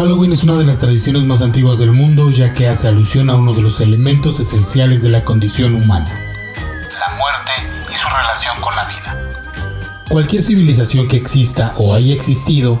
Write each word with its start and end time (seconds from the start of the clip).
Halloween 0.00 0.32
es 0.32 0.44
una 0.44 0.56
de 0.56 0.64
las 0.64 0.78
tradiciones 0.78 1.24
más 1.24 1.42
antiguas 1.42 1.78
del 1.78 1.92
mundo 1.92 2.30
ya 2.30 2.54
que 2.54 2.66
hace 2.66 2.88
alusión 2.88 3.28
a 3.28 3.34
uno 3.34 3.52
de 3.52 3.60
los 3.60 3.82
elementos 3.82 4.40
esenciales 4.40 5.02
de 5.02 5.10
la 5.10 5.26
condición 5.26 5.74
humana, 5.74 6.08
la 6.08 7.16
muerte 7.18 7.52
y 7.92 7.98
su 7.98 8.08
relación 8.08 8.56
con 8.62 8.74
la 8.74 8.84
vida. 8.86 9.28
Cualquier 10.08 10.42
civilización 10.42 11.06
que 11.06 11.18
exista 11.18 11.74
o 11.76 11.92
haya 11.92 12.14
existido 12.14 12.80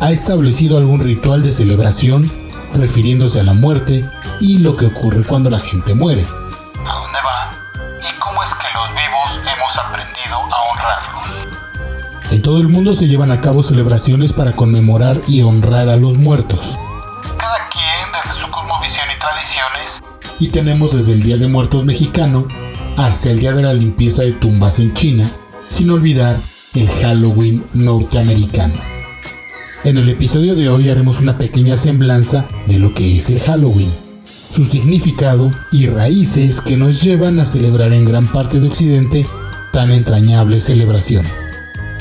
ha 0.00 0.12
establecido 0.12 0.76
algún 0.76 1.00
ritual 1.00 1.42
de 1.42 1.52
celebración 1.52 2.30
refiriéndose 2.74 3.40
a 3.40 3.44
la 3.44 3.54
muerte 3.54 4.04
y 4.38 4.58
lo 4.58 4.76
que 4.76 4.84
ocurre 4.84 5.24
cuando 5.24 5.48
la 5.48 5.60
gente 5.60 5.94
muere, 5.94 6.26
todo 12.48 12.62
el 12.62 12.68
mundo 12.68 12.94
se 12.94 13.06
llevan 13.06 13.30
a 13.30 13.42
cabo 13.42 13.62
celebraciones 13.62 14.32
para 14.32 14.52
conmemorar 14.52 15.20
y 15.28 15.42
honrar 15.42 15.90
a 15.90 15.96
los 15.96 16.16
muertos. 16.16 16.78
Cada 17.36 17.68
quien 17.68 18.10
desde 18.10 18.40
su 18.40 18.50
cosmovisión 18.50 19.04
y 19.14 19.18
tradiciones. 19.20 20.00
Y 20.38 20.48
tenemos 20.48 20.96
desde 20.96 21.12
el 21.12 21.22
Día 21.22 21.36
de 21.36 21.46
Muertos 21.46 21.84
mexicano 21.84 22.48
hasta 22.96 23.28
el 23.28 23.40
Día 23.40 23.52
de 23.52 23.64
la 23.64 23.74
Limpieza 23.74 24.22
de 24.22 24.32
Tumbas 24.32 24.78
en 24.78 24.94
China, 24.94 25.30
sin 25.68 25.90
olvidar 25.90 26.38
el 26.72 26.88
Halloween 26.88 27.66
norteamericano. 27.74 28.80
En 29.84 29.98
el 29.98 30.08
episodio 30.08 30.54
de 30.54 30.70
hoy 30.70 30.88
haremos 30.88 31.20
una 31.20 31.36
pequeña 31.36 31.76
semblanza 31.76 32.46
de 32.66 32.78
lo 32.78 32.94
que 32.94 33.18
es 33.18 33.28
el 33.28 33.40
Halloween, 33.40 33.92
su 34.50 34.64
significado 34.64 35.52
y 35.70 35.88
raíces 35.88 36.62
que 36.62 36.78
nos 36.78 37.02
llevan 37.02 37.40
a 37.40 37.44
celebrar 37.44 37.92
en 37.92 38.06
gran 38.06 38.26
parte 38.26 38.58
de 38.58 38.68
Occidente 38.68 39.26
tan 39.70 39.90
entrañable 39.90 40.60
celebración. 40.60 41.26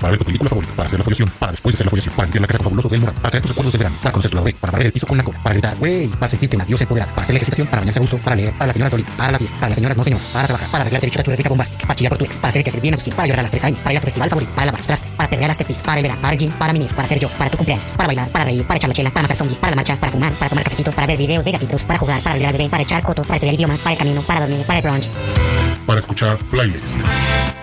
para 0.00 0.10
ver 0.12 0.18
tu 0.18 0.24
película 0.24 0.48
favorita, 0.48 0.72
para 0.74 0.86
hacer 0.86 0.98
la 0.98 1.04
follación, 1.04 1.30
para 1.38 1.52
después 1.52 1.72
de 1.72 1.76
hacer 1.76 1.86
la 1.86 1.90
follación, 1.90 2.14
para 2.14 2.26
limpiar 2.26 2.40
la 2.40 2.46
casa 2.48 2.64
fabuloso 2.64 2.88
del 2.88 3.00
morado, 3.00 3.20
para 3.20 3.30
crear 3.30 3.42
tus 3.42 3.50
recuerdos 3.50 3.72
de 3.72 3.78
verano, 3.78 3.96
para 4.02 4.12
conocer 4.12 4.30
tu 4.30 4.36
lado 4.36 4.48
para 4.60 4.72
barrer 4.72 4.86
el 4.86 4.92
piso 4.92 5.06
con 5.06 5.18
la 5.18 5.24
cola, 5.24 5.42
para 5.42 5.52
gritar, 5.54 5.76
wey, 5.78 6.08
para 6.08 6.28
sentirte 6.28 6.56
una 6.56 6.64
diosa 6.64 6.84
empoderada, 6.84 7.12
para 7.12 7.22
hacer 7.22 7.34
la 7.34 7.38
ejercitación, 7.38 7.68
para 7.68 7.80
bañarse 7.80 7.98
a 7.98 8.02
gusto, 8.02 8.18
para 8.18 8.36
leer, 8.36 8.52
para 8.52 8.66
las 8.66 8.74
señoras 8.74 8.90
solitas, 8.90 9.14
para 9.14 9.32
la 9.32 9.38
fiesta, 9.38 9.56
para 9.56 9.68
las 9.68 9.76
señoras 9.76 9.96
no 9.96 10.04
señor, 10.04 10.20
para 10.32 10.46
trabajar, 10.46 10.70
para 10.70 10.82
arreglarte 10.82 11.06
bichota 11.06 11.22
tu 11.22 11.30
rica 11.30 11.48
bombástica, 11.48 11.82
para 11.82 11.94
chillar 11.94 12.10
por 12.10 12.18
tu 12.18 12.24
ex, 12.24 12.36
para 12.36 12.48
hacer 12.48 12.64
que 12.64 12.80
bien 12.80 12.94
Agustín, 12.94 13.14
para 13.14 13.28
llorar 13.28 13.40
a 13.40 13.42
las 13.42 13.50
tres 13.50 13.64
años, 13.64 13.78
para 13.80 13.92
ir 13.92 13.98
a 13.98 14.00
tu 14.00 14.06
festival 14.06 14.30
favorito, 14.30 14.52
para 14.54 14.66
lavar 14.66 14.80
los 14.80 14.86
trastes, 14.86 15.10
para 15.12 15.30
perrear 15.30 15.48
las 15.48 15.58
tepis, 15.58 15.78
para 15.82 15.96
el 15.98 16.02
verano, 16.02 16.22
para 16.22 16.32
el 16.32 16.38
gym, 16.38 16.50
para 16.52 16.72
mimir, 16.72 16.94
para 16.94 17.08
ser 17.08 17.18
yo, 17.18 17.28
para 17.30 17.50
tu 17.50 17.56
cumpleaños, 17.56 17.92
para 17.96 18.06
bailar, 18.06 18.28
para 18.30 18.44
reír, 18.46 18.64
para 18.64 18.76
echar 18.78 18.88
la 18.88 18.94
chela, 18.94 19.10
para 19.10 19.22
matar 19.22 19.36
zombies, 19.36 19.58
para 19.58 19.70
la 19.70 19.76
marcha, 19.76 19.96
para 20.00 20.12
fumar, 20.12 20.32
para 20.34 20.48
tomar 20.48 20.64
cafecito, 20.64 20.92
para 20.92 21.06
ver 21.06 21.18
videos 21.18 21.44
de 21.44 21.52
gatitos, 21.52 21.84
para 21.84 21.98
jugar, 21.98 22.22
para 22.22 22.34
olvidar 22.34 22.52
bebé, 22.52 22.68
para 22.68 22.82
echar 22.82 23.02
coto, 23.02 23.22
para 23.22 23.34
estudiar 23.36 23.54
idiomas, 23.54 23.80
para 23.80 23.92
el 23.92 23.98
camino, 23.98 24.22
para 24.22 24.40
dormir, 24.40 24.66
para 24.66 24.78
el 24.78 24.82
brunch 24.82 25.10
para 25.90 25.98
escuchar 25.98 26.38
Playlist. 26.52 27.02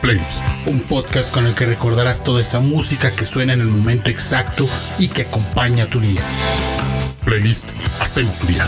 Playlist. 0.01 0.43
Un 0.65 0.81
podcast 0.81 1.33
con 1.33 1.47
el 1.47 1.55
que 1.55 1.65
recordarás 1.65 2.21
toda 2.27 2.41
esa 2.41 2.59
música 2.59 3.15
que 3.15 3.25
suena 3.25 3.53
en 3.53 3.61
el 3.61 3.67
momento 3.69 4.09
exacto 4.09 4.67
y 4.99 5.07
que 5.07 5.21
acompaña 5.21 5.89
tu 5.89 6.01
día. 6.01 6.23
Playlist. 7.23 7.69
Hacemos 8.01 8.37
tu 8.39 8.47
día. 8.47 8.67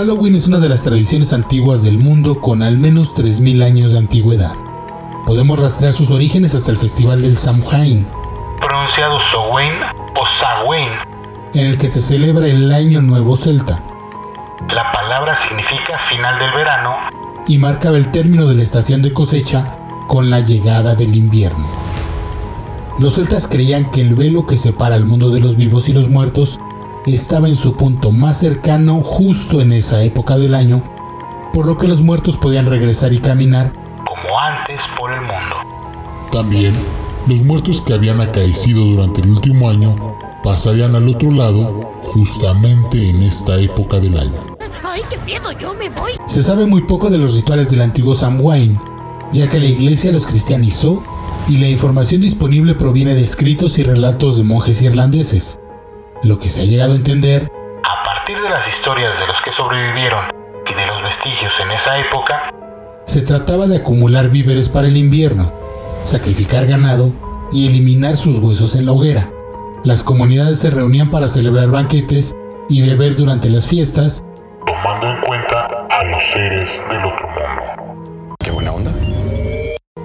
Halloween 0.00 0.34
es 0.34 0.46
una 0.46 0.60
de 0.60 0.70
las 0.70 0.82
tradiciones 0.82 1.34
antiguas 1.34 1.82
del 1.82 1.98
mundo 1.98 2.40
con 2.40 2.62
al 2.62 2.78
menos 2.78 3.14
3.000 3.14 3.62
años 3.62 3.92
de 3.92 3.98
antigüedad. 3.98 4.54
Podemos 5.26 5.58
rastrear 5.58 5.92
sus 5.92 6.10
orígenes 6.10 6.54
hasta 6.54 6.70
el 6.70 6.78
festival 6.78 7.20
del 7.20 7.36
Samhain, 7.36 8.06
pronunciado 8.56 9.18
Samhain 9.30 9.74
o 10.16 10.24
Samhain, 10.40 10.88
en 11.52 11.66
el 11.66 11.76
que 11.76 11.88
se 11.88 12.00
celebra 12.00 12.46
el 12.46 12.72
Año 12.72 13.02
Nuevo 13.02 13.36
Celta. 13.36 13.84
La 14.74 14.90
palabra 14.90 15.36
significa 15.46 15.98
final 16.08 16.38
del 16.38 16.52
verano 16.54 16.96
y 17.46 17.58
marcaba 17.58 17.98
el 17.98 18.10
término 18.10 18.46
de 18.46 18.54
la 18.54 18.62
estación 18.62 19.02
de 19.02 19.12
cosecha 19.12 19.64
con 20.08 20.30
la 20.30 20.40
llegada 20.40 20.94
del 20.94 21.14
invierno. 21.14 21.68
Los 22.98 23.16
celtas 23.16 23.46
creían 23.46 23.90
que 23.90 24.00
el 24.00 24.14
velo 24.14 24.46
que 24.46 24.56
separa 24.56 24.96
el 24.96 25.04
mundo 25.04 25.28
de 25.28 25.40
los 25.40 25.56
vivos 25.56 25.90
y 25.90 25.92
los 25.92 26.08
muertos 26.08 26.58
estaba 27.06 27.48
en 27.48 27.56
su 27.56 27.74
punto 27.76 28.12
más 28.12 28.38
cercano 28.38 29.00
justo 29.02 29.60
en 29.60 29.72
esa 29.72 30.02
época 30.02 30.36
del 30.36 30.54
año, 30.54 30.82
por 31.52 31.66
lo 31.66 31.78
que 31.78 31.88
los 31.88 32.02
muertos 32.02 32.36
podían 32.36 32.66
regresar 32.66 33.12
y 33.12 33.18
caminar 33.18 33.72
como 33.96 34.38
antes 34.38 34.80
por 34.98 35.12
el 35.12 35.20
mundo. 35.20 35.56
También, 36.30 36.74
los 37.26 37.42
muertos 37.42 37.80
que 37.80 37.94
habían 37.94 38.20
acaecido 38.20 38.84
durante 38.84 39.22
el 39.22 39.30
último 39.30 39.70
año 39.70 39.94
pasarían 40.42 40.94
al 40.94 41.08
otro 41.08 41.30
lado 41.30 41.80
justamente 42.02 43.10
en 43.10 43.22
esta 43.22 43.56
época 43.56 43.98
del 44.00 44.18
año. 44.18 44.44
¡Ay, 44.84 45.02
qué 45.10 45.18
miedo! 45.20 45.50
¡Yo 45.58 45.74
me 45.74 45.88
voy! 45.90 46.12
Se 46.26 46.42
sabe 46.42 46.66
muy 46.66 46.82
poco 46.82 47.10
de 47.10 47.18
los 47.18 47.34
rituales 47.34 47.70
del 47.70 47.82
antiguo 47.82 48.14
Samhain, 48.14 48.78
ya 49.32 49.48
que 49.48 49.60
la 49.60 49.66
iglesia 49.66 50.12
los 50.12 50.26
cristianizó 50.26 51.02
y 51.48 51.58
la 51.58 51.68
información 51.68 52.20
disponible 52.20 52.74
proviene 52.74 53.14
de 53.14 53.24
escritos 53.24 53.78
y 53.78 53.82
relatos 53.82 54.36
de 54.36 54.44
monjes 54.44 54.82
irlandeses. 54.82 55.59
Lo 56.22 56.38
que 56.38 56.50
se 56.50 56.60
ha 56.60 56.64
llegado 56.64 56.92
a 56.92 56.96
entender, 56.96 57.50
a 57.82 58.04
partir 58.04 58.38
de 58.42 58.50
las 58.50 58.68
historias 58.68 59.18
de 59.18 59.26
los 59.26 59.40
que 59.42 59.52
sobrevivieron 59.52 60.26
y 60.70 60.74
de 60.74 60.86
los 60.86 61.02
vestigios 61.02 61.54
en 61.62 61.70
esa 61.70 61.98
época, 61.98 62.52
se 63.06 63.22
trataba 63.22 63.66
de 63.66 63.78
acumular 63.78 64.28
víveres 64.28 64.68
para 64.68 64.88
el 64.88 64.98
invierno, 64.98 65.50
sacrificar 66.04 66.66
ganado 66.66 67.10
y 67.50 67.68
eliminar 67.68 68.16
sus 68.16 68.38
huesos 68.38 68.76
en 68.76 68.84
la 68.84 68.92
hoguera. 68.92 69.30
Las 69.82 70.02
comunidades 70.02 70.58
se 70.58 70.68
reunían 70.68 71.10
para 71.10 71.26
celebrar 71.26 71.70
banquetes 71.70 72.36
y 72.68 72.86
beber 72.86 73.16
durante 73.16 73.48
las 73.48 73.66
fiestas, 73.66 74.22
tomando 74.66 75.08
en 75.08 75.20
cuenta 75.22 75.68
a 75.88 76.04
los 76.04 76.22
seres 76.34 76.68
del 76.90 77.02
otro 77.02 77.28
mundo. 77.28 78.36
Qué 78.38 78.50
buena 78.50 78.72
onda. 78.72 78.92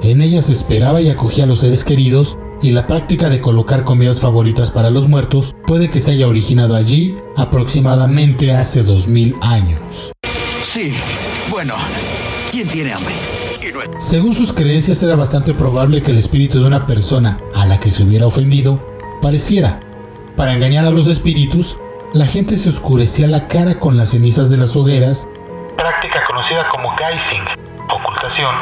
En 0.01 0.21
ellas 0.21 0.47
esperaba 0.47 1.01
y 1.01 1.09
acogía 1.09 1.43
a 1.43 1.47
los 1.47 1.59
seres 1.59 1.83
queridos 1.83 2.37
y 2.65 2.71
la 2.71 2.87
práctica 2.87 3.29
de 3.29 3.41
colocar 3.41 3.83
comidas 3.83 4.19
favoritas 4.19 4.71
para 4.71 4.89
los 4.89 5.07
muertos 5.07 5.55
puede 5.67 5.91
que 5.91 5.99
se 5.99 6.11
haya 6.11 6.27
originado 6.27 6.75
allí 6.75 7.15
aproximadamente 7.37 8.51
hace 8.53 8.81
2000 8.81 9.35
años. 9.43 10.11
Sí, 10.63 10.97
bueno, 11.51 11.75
¿quién 12.49 12.67
tiene 12.67 12.91
hambre? 12.93 13.13
Según 13.99 14.33
sus 14.33 14.51
creencias 14.51 15.03
era 15.03 15.15
bastante 15.15 15.53
probable 15.53 16.01
que 16.01 16.09
el 16.09 16.17
espíritu 16.17 16.59
de 16.59 16.65
una 16.65 16.87
persona 16.87 17.37
a 17.53 17.67
la 17.67 17.79
que 17.79 17.91
se 17.91 18.01
hubiera 18.01 18.25
ofendido 18.25 18.83
pareciera. 19.21 19.79
Para 20.35 20.53
engañar 20.53 20.85
a 20.85 20.89
los 20.89 21.05
espíritus, 21.05 21.77
la 22.13 22.25
gente 22.25 22.57
se 22.57 22.69
oscurecía 22.69 23.27
la 23.27 23.47
cara 23.47 23.79
con 23.79 23.95
las 23.95 24.09
cenizas 24.09 24.49
de 24.49 24.57
las 24.57 24.75
hogueras, 24.75 25.27
práctica 25.77 26.23
conocida 26.25 26.67
como 26.69 26.95
guising, 26.97 27.43
ocultación, 27.93 28.55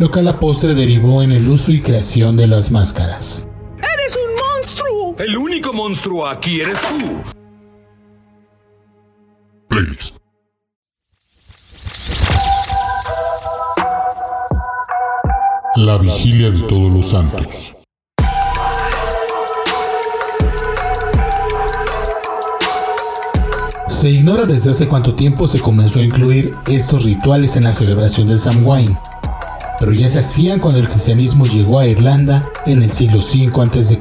lo 0.00 0.10
que 0.10 0.20
a 0.20 0.22
la 0.22 0.40
postre 0.40 0.74
derivó 0.74 1.22
en 1.22 1.30
el 1.30 1.46
uso 1.46 1.72
y 1.72 1.82
creación 1.82 2.34
de 2.34 2.46
las 2.46 2.70
máscaras. 2.70 3.46
¡Eres 3.76 4.16
un 4.16 4.34
monstruo! 4.34 5.14
El 5.18 5.36
único 5.36 5.74
monstruo 5.74 6.26
aquí 6.26 6.62
eres 6.62 6.78
tú. 6.88 7.22
Playlist. 9.68 10.16
La 15.76 15.98
vigilia 15.98 16.50
de 16.50 16.60
todos 16.60 16.90
los 16.90 17.10
santos. 17.10 17.74
Se 23.86 24.08
ignora 24.08 24.46
desde 24.46 24.70
hace 24.70 24.88
cuánto 24.88 25.14
tiempo 25.14 25.46
se 25.46 25.60
comenzó 25.60 25.98
a 25.98 26.02
incluir 26.02 26.54
estos 26.68 27.04
rituales 27.04 27.56
en 27.56 27.64
la 27.64 27.74
celebración 27.74 28.28
del 28.28 28.40
Samhain, 28.40 28.98
pero 29.80 29.92
ya 29.92 30.10
se 30.10 30.18
hacían 30.18 30.60
cuando 30.60 30.78
el 30.78 30.88
cristianismo 30.88 31.46
llegó 31.46 31.80
a 31.80 31.86
Irlanda 31.86 32.44
en 32.66 32.82
el 32.82 32.90
siglo 32.90 33.20
V 33.20 33.50
a.C. 33.80 33.98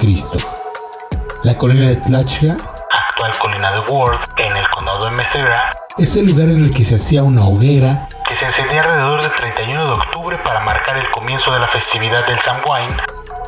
La 1.43 1.57
colina 1.57 1.87
de 1.87 1.95
Tlachga, 1.95 2.57
actual 2.91 3.31
colina 3.39 3.71
de 3.71 3.79
Ward, 3.89 4.19
en 4.37 4.57
el 4.57 4.69
condado 4.71 5.05
de 5.05 5.11
Methera, 5.11 5.69
es 5.97 6.17
el 6.17 6.25
lugar 6.25 6.49
en 6.49 6.65
el 6.65 6.71
que 6.71 6.83
se 6.83 6.95
hacía 6.95 7.23
una 7.23 7.45
hoguera 7.45 8.09
que 8.27 8.35
se 8.35 8.45
encendía 8.45 8.81
alrededor 8.81 9.21
del 9.21 9.31
31 9.39 9.85
de 9.85 9.91
octubre 9.93 10.37
para 10.43 10.59
marcar 10.65 10.97
el 10.97 11.09
comienzo 11.11 11.51
de 11.53 11.59
la 11.59 11.67
festividad 11.69 12.27
del 12.27 12.37
Samhain, 12.39 12.95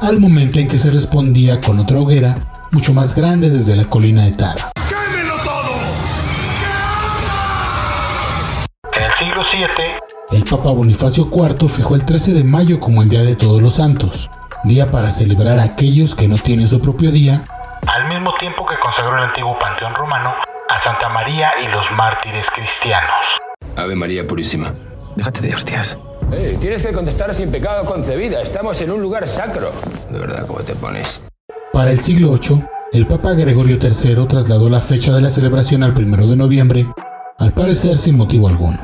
al 0.02 0.20
momento 0.22 0.58
en 0.58 0.70
que 0.70 0.78
se 0.78 0.90
respondía 0.90 1.60
con 1.60 1.80
otra 1.80 2.00
hoguera 2.00 2.34
mucho 2.72 2.94
más 2.94 3.14
grande 3.14 3.50
desde 3.50 3.76
la 3.76 3.84
colina 3.86 4.24
de 4.24 4.32
Tara. 4.32 4.72
En 8.94 9.04
el 9.04 9.12
siglo 9.14 9.44
VII, 9.52 10.01
El 10.32 10.46
Papa 10.46 10.72
Bonifacio 10.72 11.28
IV 11.30 11.68
fijó 11.68 11.94
el 11.94 12.06
13 12.06 12.34
de 12.34 12.46
mayo 12.46 12.80
como 12.80 13.02
el 13.02 13.10
Día 13.10 13.22
de 13.22 13.36
Todos 13.36 13.62
los 13.62 13.76
Santos, 13.76 14.30
día 14.64 14.90
para 14.90 15.12
celebrar 15.12 15.60
a 15.60 15.64
aquellos 15.64 16.16
que 16.16 16.30
no 16.30 16.38
tienen 16.38 16.70
su 16.70 16.80
propio 16.80 17.12
día, 17.12 17.44
al 17.86 18.08
mismo 18.08 18.32
tiempo 18.40 18.66
que 18.66 18.80
consagró 18.82 19.18
el 19.18 19.24
antiguo 19.26 19.60
panteón 19.60 19.94
romano 19.94 20.34
a 20.70 20.80
Santa 20.80 21.10
María 21.10 21.52
y 21.62 21.68
los 21.68 21.86
mártires 21.92 22.46
cristianos. 22.56 23.12
Ave 23.76 23.94
María 23.96 24.26
Purísima. 24.26 24.74
Déjate 25.18 25.42
de 25.42 25.54
hostias. 25.54 25.98
Eh, 26.32 26.58
tienes 26.62 26.86
que 26.86 26.94
contestar 26.94 27.36
sin 27.36 27.52
pecado 27.52 27.84
concebida. 27.84 28.42
Estamos 28.42 28.80
en 28.80 28.92
un 28.92 29.02
lugar 29.02 29.28
sacro. 29.28 29.74
De 30.10 30.18
verdad, 30.18 30.48
¿cómo 30.48 30.62
te 30.62 30.76
pones? 30.76 31.20
Para 31.74 31.92
el 31.92 31.98
siglo 31.98 32.38
VIII, 32.38 32.64
el 32.94 33.06
Papa 33.06 33.34
Gregorio 33.34 33.78
III 33.82 34.28
trasladó 34.28 34.70
la 34.70 34.80
fecha 34.80 35.12
de 35.12 35.20
la 35.20 35.30
celebración 35.30 35.84
al 35.84 35.92
1 35.92 36.28
de 36.28 36.38
noviembre, 36.38 36.86
al 37.38 37.52
parecer 37.52 37.98
sin 37.98 38.16
motivo 38.16 38.48
alguno. 38.48 38.82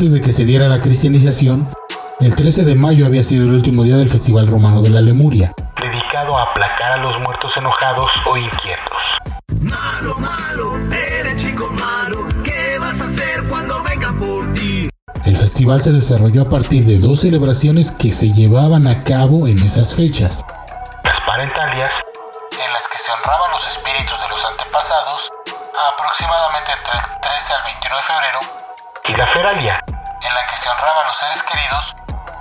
Antes 0.00 0.14
de 0.14 0.22
que 0.22 0.32
se 0.32 0.46
diera 0.46 0.66
la 0.66 0.78
cristianización, 0.78 1.68
el 2.20 2.34
13 2.34 2.64
de 2.64 2.74
mayo 2.74 3.04
había 3.04 3.22
sido 3.22 3.44
el 3.44 3.52
último 3.52 3.82
día 3.82 3.96
del 3.96 4.08
Festival 4.08 4.46
Romano 4.46 4.80
de 4.80 4.88
la 4.88 5.02
Lemuria, 5.02 5.52
dedicado 5.78 6.38
a 6.38 6.44
aplacar 6.44 6.92
a 6.92 6.96
los 6.96 7.18
muertos 7.18 7.54
enojados 7.58 8.10
o 8.24 8.34
inquietos. 8.34 9.02
Malo, 9.60 10.14
malo, 10.14 10.78
eres 10.90 11.36
chico 11.36 11.68
malo. 11.68 12.26
¿Qué 12.42 12.78
vas 12.78 12.98
a 13.02 13.04
hacer 13.04 13.44
cuando 13.46 13.82
vengan 13.82 14.18
por 14.18 14.50
ti? 14.54 14.88
El 15.26 15.36
festival 15.36 15.82
se 15.82 15.92
desarrolló 15.92 16.40
a 16.40 16.48
partir 16.48 16.86
de 16.86 16.98
dos 16.98 17.20
celebraciones 17.20 17.90
que 17.90 18.14
se 18.14 18.32
llevaban 18.32 18.86
a 18.86 19.00
cabo 19.00 19.48
en 19.48 19.58
esas 19.62 19.94
fechas. 19.94 20.42
Las 21.04 21.20
parentalias, 21.26 21.92
en 22.52 22.72
las 22.72 22.88
que 22.88 22.96
se 22.96 23.12
honraban 23.12 23.50
los 23.50 23.68
espíritus 23.68 24.18
de 24.18 24.28
los 24.30 24.42
antepasados, 24.46 25.30
aproximadamente 25.92 26.72
entre 26.72 26.94
el 26.94 27.20
13 27.20 27.52
al 27.52 27.64
21 27.64 27.96
de 27.96 28.02
febrero, 28.02 28.69
y 29.04 29.14
la 29.14 29.26
feralia, 29.28 29.82
en 29.86 30.34
la 30.34 30.46
que 30.46 30.56
se 30.56 30.68
honraba 30.68 31.02
a 31.02 31.06
los 31.06 31.16
seres 31.16 31.42
queridos, 31.42 31.96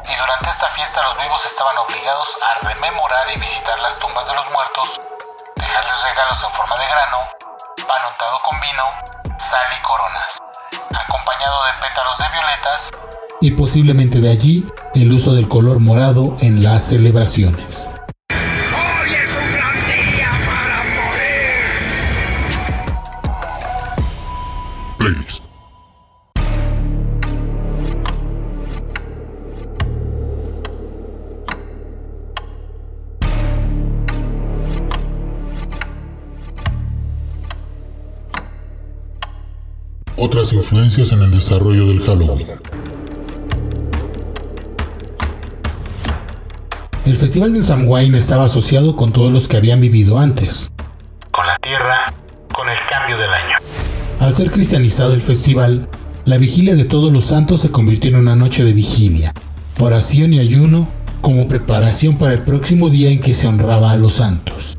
y 0.06 0.16
durante 0.16 0.50
esta 0.50 0.68
fiesta 0.68 1.04
los 1.04 1.18
vivos 1.18 1.46
estaban 1.46 1.78
obligados 1.78 2.38
a 2.44 2.68
rememorar 2.68 3.32
y 3.34 3.40
visitar 3.40 3.80
las 3.80 3.98
tumbas 4.00 4.28
de 4.28 4.34
los 4.36 4.50
muertos, 4.52 5.00
dejarles 5.56 6.04
regalos 6.04 6.44
en 6.44 6.50
forma 6.52 6.78
de 6.78 6.86
grano, 6.88 7.18
pan 7.88 8.02
untado 8.12 8.42
con 8.44 8.60
vino, 8.60 8.84
sal 9.38 9.68
y 9.78 9.82
coronas, 9.82 10.40
acompañado 11.06 11.66
de 11.66 11.74
pétalos 11.88 12.18
de 12.18 12.30
violetas, 12.30 12.92
y 13.42 13.52
posiblemente 13.52 14.20
de 14.20 14.32
allí 14.32 14.68
el 14.96 15.12
uso 15.12 15.34
del 15.34 15.48
color 15.48 15.80
morado 15.80 16.36
en 16.42 16.64
las 16.64 16.84
celebraciones. 16.84 17.90
Hoy 18.30 19.14
es 19.14 19.32
un 19.32 19.54
gran 19.54 19.86
día 19.86 20.30
para 20.46 20.84
morir. 20.84 21.80
Playlist. 24.98 25.49
Otras 40.22 40.52
influencias 40.52 41.14
en 41.14 41.22
el 41.22 41.32
desarrollo 41.32 41.86
del 41.86 42.02
Halloween. 42.02 42.48
El 47.06 47.16
festival 47.16 47.54
de 47.54 47.62
Samhain 47.62 48.14
estaba 48.16 48.44
asociado 48.44 48.98
con 48.98 49.14
todos 49.14 49.32
los 49.32 49.48
que 49.48 49.56
habían 49.56 49.80
vivido 49.80 50.20
antes. 50.20 50.72
con 51.32 51.48
la 51.48 51.58
tierra, 51.60 52.14
con 52.54 52.68
el 52.68 52.78
cambio 52.90 53.18
del 53.18 53.30
año. 53.30 53.56
Al 54.20 54.34
ser 54.34 54.52
cristianizado 54.52 55.14
el 55.14 55.22
festival, 55.22 55.88
la 56.26 56.38
vigilia 56.38 56.76
de 56.76 56.84
todos 56.84 57.14
los 57.14 57.24
santos 57.24 57.62
se 57.62 57.72
convirtió 57.72 58.10
en 58.10 58.18
una 58.18 58.36
noche 58.36 58.66
de 58.66 58.74
vigilia, 58.74 59.34
oración 59.80 60.34
y 60.34 60.40
ayuno 60.40 60.90
como 61.22 61.48
preparación 61.48 62.18
para 62.18 62.34
el 62.34 62.42
próximo 62.42 62.90
día 62.90 63.10
en 63.10 63.22
que 63.22 63.34
se 63.34 63.48
honraba 63.48 63.92
a 63.92 63.98
los 63.98 64.16
santos. 64.16 64.79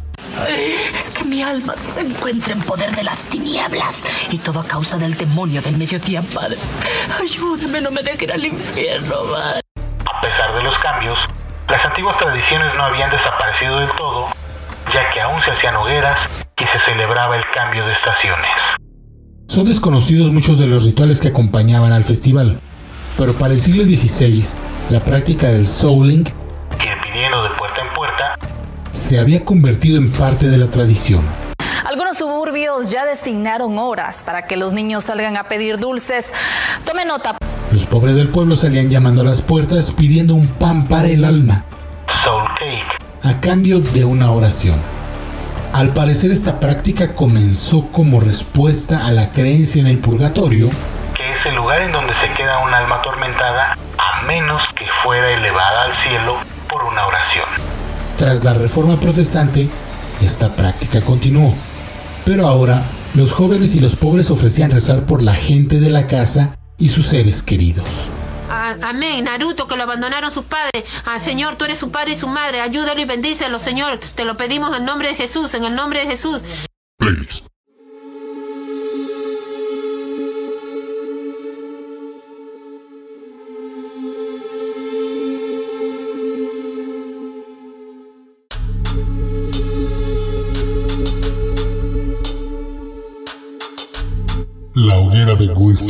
Mi 1.30 1.44
alma 1.44 1.74
se 1.94 2.00
encuentra 2.00 2.54
en 2.54 2.60
poder 2.62 2.90
de 2.96 3.04
las 3.04 3.16
tinieblas 3.28 3.94
y 4.32 4.38
todo 4.38 4.58
a 4.58 4.64
causa 4.64 4.98
del 4.98 5.14
demonio 5.14 5.62
del 5.62 5.76
mediodía, 5.76 6.22
Padre. 6.34 6.58
Ayúdame, 7.20 7.80
no 7.80 7.92
me 7.92 8.02
dejen 8.02 8.32
al 8.32 8.44
infierno, 8.44 9.14
Padre. 9.30 9.60
A 10.12 10.20
pesar 10.20 10.52
de 10.56 10.64
los 10.64 10.76
cambios, 10.80 11.16
las 11.68 11.84
antiguas 11.84 12.18
tradiciones 12.18 12.74
no 12.74 12.82
habían 12.82 13.12
desaparecido 13.12 13.78
del 13.78 13.90
todo, 13.92 14.26
ya 14.92 15.08
que 15.12 15.20
aún 15.20 15.40
se 15.42 15.52
hacían 15.52 15.76
hogueras 15.76 16.18
y 16.60 16.66
se 16.66 16.80
celebraba 16.80 17.36
el 17.36 17.44
cambio 17.54 17.86
de 17.86 17.92
estaciones. 17.92 18.50
Son 19.46 19.66
desconocidos 19.66 20.32
muchos 20.32 20.58
de 20.58 20.66
los 20.66 20.84
rituales 20.84 21.20
que 21.20 21.28
acompañaban 21.28 21.92
al 21.92 22.02
festival, 22.02 22.58
pero 23.16 23.34
para 23.34 23.54
el 23.54 23.60
siglo 23.60 23.84
XVI, 23.84 24.46
la 24.90 24.98
práctica 24.98 25.46
del 25.46 25.64
souling 25.64 26.26
Ir 26.80 27.00
pidiendo 27.04 27.44
de 27.44 27.50
se 28.92 29.18
había 29.18 29.44
convertido 29.44 29.98
en 29.98 30.10
parte 30.10 30.48
de 30.48 30.58
la 30.58 30.66
tradición. 30.66 31.24
Algunos 31.86 32.18
suburbios 32.18 32.90
ya 32.90 33.04
designaron 33.04 33.78
horas 33.78 34.22
para 34.24 34.46
que 34.46 34.56
los 34.56 34.72
niños 34.72 35.04
salgan 35.04 35.36
a 35.36 35.44
pedir 35.44 35.78
dulces. 35.78 36.32
Tome 36.84 37.04
nota. 37.04 37.36
Los 37.72 37.86
pobres 37.86 38.16
del 38.16 38.28
pueblo 38.28 38.56
salían 38.56 38.90
llamando 38.90 39.22
a 39.22 39.24
las 39.24 39.42
puertas 39.42 39.90
pidiendo 39.90 40.34
un 40.34 40.48
pan 40.48 40.86
para 40.86 41.08
el 41.08 41.24
alma, 41.24 41.64
Soul 42.24 42.48
Cake, 42.58 42.98
a 43.22 43.40
cambio 43.40 43.80
de 43.80 44.04
una 44.04 44.30
oración. 44.30 44.80
Al 45.72 45.94
parecer 45.94 46.32
esta 46.32 46.58
práctica 46.58 47.14
comenzó 47.14 47.88
como 47.92 48.20
respuesta 48.20 49.06
a 49.06 49.12
la 49.12 49.30
creencia 49.30 49.80
en 49.80 49.86
el 49.86 49.98
purgatorio, 49.98 50.68
que 51.16 51.32
es 51.32 51.46
el 51.46 51.54
lugar 51.54 51.82
en 51.82 51.92
donde 51.92 52.12
se 52.16 52.32
queda 52.34 52.58
un 52.58 52.74
alma 52.74 52.96
atormentada 52.96 53.78
a 53.98 54.22
menos 54.22 54.62
que 54.76 54.86
fuera 55.02 55.30
elevada 55.30 55.84
al 55.84 55.94
cielo 55.94 56.38
por 56.68 56.82
una 56.84 57.06
oración. 57.06 57.69
Tras 58.20 58.44
la 58.44 58.52
reforma 58.52 59.00
protestante, 59.00 59.70
esta 60.20 60.54
práctica 60.54 61.00
continuó. 61.00 61.54
Pero 62.26 62.46
ahora, 62.46 62.84
los 63.14 63.32
jóvenes 63.32 63.74
y 63.74 63.80
los 63.80 63.96
pobres 63.96 64.30
ofrecían 64.30 64.70
rezar 64.70 65.06
por 65.06 65.22
la 65.22 65.32
gente 65.34 65.80
de 65.80 65.88
la 65.88 66.06
casa 66.06 66.58
y 66.76 66.90
sus 66.90 67.06
seres 67.06 67.42
queridos. 67.42 67.88
A- 68.50 68.76
Amén, 68.90 69.24
Naruto, 69.24 69.66
que 69.66 69.74
lo 69.74 69.84
abandonaron 69.84 70.30
sus 70.30 70.44
padres. 70.44 70.84
Ah, 71.06 71.18
Señor, 71.18 71.56
tú 71.56 71.64
eres 71.64 71.78
su 71.78 71.90
padre 71.90 72.12
y 72.12 72.16
su 72.16 72.28
madre. 72.28 72.60
Ayúdalo 72.60 73.00
y 73.00 73.06
bendícelo, 73.06 73.58
Señor. 73.58 73.98
Te 74.14 74.26
lo 74.26 74.36
pedimos 74.36 74.76
en 74.76 74.84
nombre 74.84 75.08
de 75.08 75.14
Jesús, 75.14 75.54
en 75.54 75.64
el 75.64 75.74
nombre 75.74 76.00
de 76.00 76.06
Jesús. 76.06 76.42
Playlist. 76.98 77.46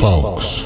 Fawkes. 0.01 0.65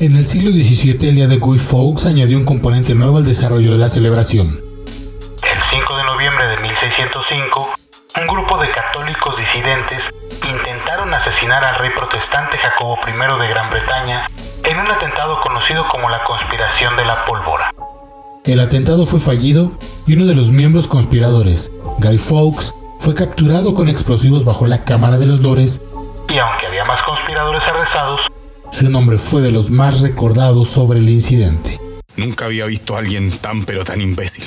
En 0.00 0.16
el 0.16 0.26
siglo 0.26 0.50
XVII, 0.50 1.08
el 1.08 1.14
día 1.14 1.28
de 1.28 1.36
Guy 1.36 1.60
Fawkes 1.60 2.06
añadió 2.06 2.36
un 2.36 2.44
componente 2.44 2.96
nuevo 2.96 3.18
al 3.18 3.24
desarrollo 3.24 3.70
de 3.70 3.78
la 3.78 3.88
celebración. 3.88 4.65
El 18.46 18.60
atentado 18.60 19.06
fue 19.06 19.18
fallido 19.18 19.72
y 20.06 20.14
uno 20.14 20.24
de 20.24 20.36
los 20.36 20.52
miembros 20.52 20.86
conspiradores, 20.86 21.72
Guy 21.98 22.16
Fawkes 22.16 22.72
fue 23.00 23.12
capturado 23.12 23.74
con 23.74 23.88
explosivos 23.88 24.44
bajo 24.44 24.68
la 24.68 24.84
Cámara 24.84 25.18
de 25.18 25.26
los 25.26 25.40
Lores 25.42 25.82
y 26.28 26.38
aunque 26.38 26.66
había 26.66 26.84
más 26.84 27.02
conspiradores 27.02 27.64
arrestados, 27.66 28.20
su 28.70 28.88
nombre 28.88 29.18
fue 29.18 29.42
de 29.42 29.50
los 29.50 29.70
más 29.70 30.00
recordados 30.00 30.68
sobre 30.68 31.00
el 31.00 31.10
incidente. 31.10 31.80
Nunca 32.16 32.44
había 32.44 32.66
visto 32.66 32.94
a 32.94 32.98
alguien 32.98 33.36
tan 33.36 33.64
pero 33.64 33.82
tan 33.82 34.00
imbécil. 34.00 34.44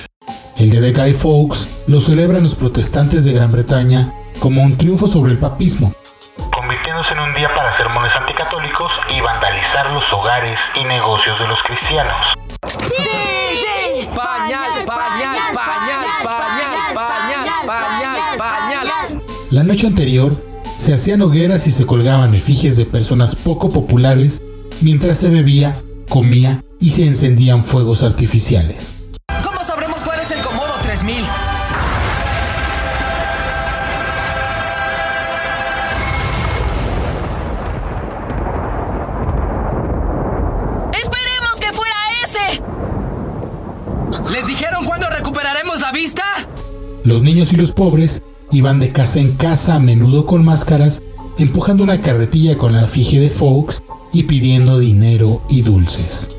El 0.57 0.71
día 0.71 0.79
de 0.79 0.93
Guy 0.93 1.13
Fawkes 1.13 1.67
lo 1.87 1.99
celebran 1.99 2.43
los 2.43 2.55
protestantes 2.55 3.25
de 3.25 3.33
Gran 3.33 3.51
Bretaña 3.51 4.13
como 4.39 4.63
un 4.63 4.77
triunfo 4.77 5.09
sobre 5.09 5.33
el 5.33 5.39
papismo, 5.39 5.93
convirtiéndose 6.55 7.11
en 7.11 7.19
un 7.19 7.35
día 7.35 7.53
para 7.53 7.75
sermones 7.75 8.15
anticatólicos 8.15 8.93
y 9.09 9.19
vandalizar 9.19 9.91
los 9.91 10.05
hogares 10.13 10.57
y 10.75 10.85
negocios 10.85 11.37
de 11.37 11.47
los 11.49 11.61
cristianos. 11.63 12.17
La 19.59 19.65
noche 19.65 19.87
anterior, 19.87 20.33
se 20.77 20.93
hacían 20.93 21.21
hogueras 21.21 21.67
y 21.67 21.71
se 21.71 21.85
colgaban 21.85 22.33
efigies 22.33 22.77
de 22.77 22.85
personas 22.85 23.35
poco 23.35 23.67
populares 23.67 24.41
mientras 24.79 25.17
se 25.17 25.29
bebía, 25.29 25.75
comía 26.07 26.63
y 26.79 26.91
se 26.91 27.05
encendían 27.05 27.65
fuegos 27.65 28.01
artificiales. 28.01 28.93
¿Cómo 29.43 29.61
sabremos 29.61 29.99
cuál 30.01 30.21
es 30.21 30.31
el 30.31 30.41
Comodo 30.41 30.71
3000? 30.81 31.17
¡Esperemos 40.93 41.59
que 41.59 41.73
fuera 41.73 41.95
ese! 42.23 42.61
¿Les 44.31 44.47
dijeron 44.47 44.85
cuándo 44.85 45.09
recuperaremos 45.09 45.81
la 45.81 45.91
vista? 45.91 46.23
Los 47.03 47.23
niños 47.23 47.51
y 47.51 47.57
los 47.57 47.73
pobres 47.73 48.21
iban 48.51 48.79
de 48.79 48.91
casa 48.91 49.19
en 49.19 49.33
casa 49.33 49.75
a 49.75 49.79
menudo 49.79 50.25
con 50.25 50.43
máscaras, 50.43 51.01
empujando 51.37 51.83
una 51.83 52.01
carretilla 52.01 52.57
con 52.57 52.73
la 52.73 52.83
efigie 52.83 53.19
de 53.19 53.29
Fox 53.29 53.79
y 54.11 54.23
pidiendo 54.23 54.79
dinero 54.79 55.41
y 55.49 55.61
dulces. 55.61 56.38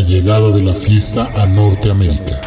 La 0.00 0.06
llegada 0.06 0.50
de 0.50 0.62
la 0.62 0.72
fiesta 0.72 1.30
a 1.36 1.44
Norteamérica. 1.44 2.40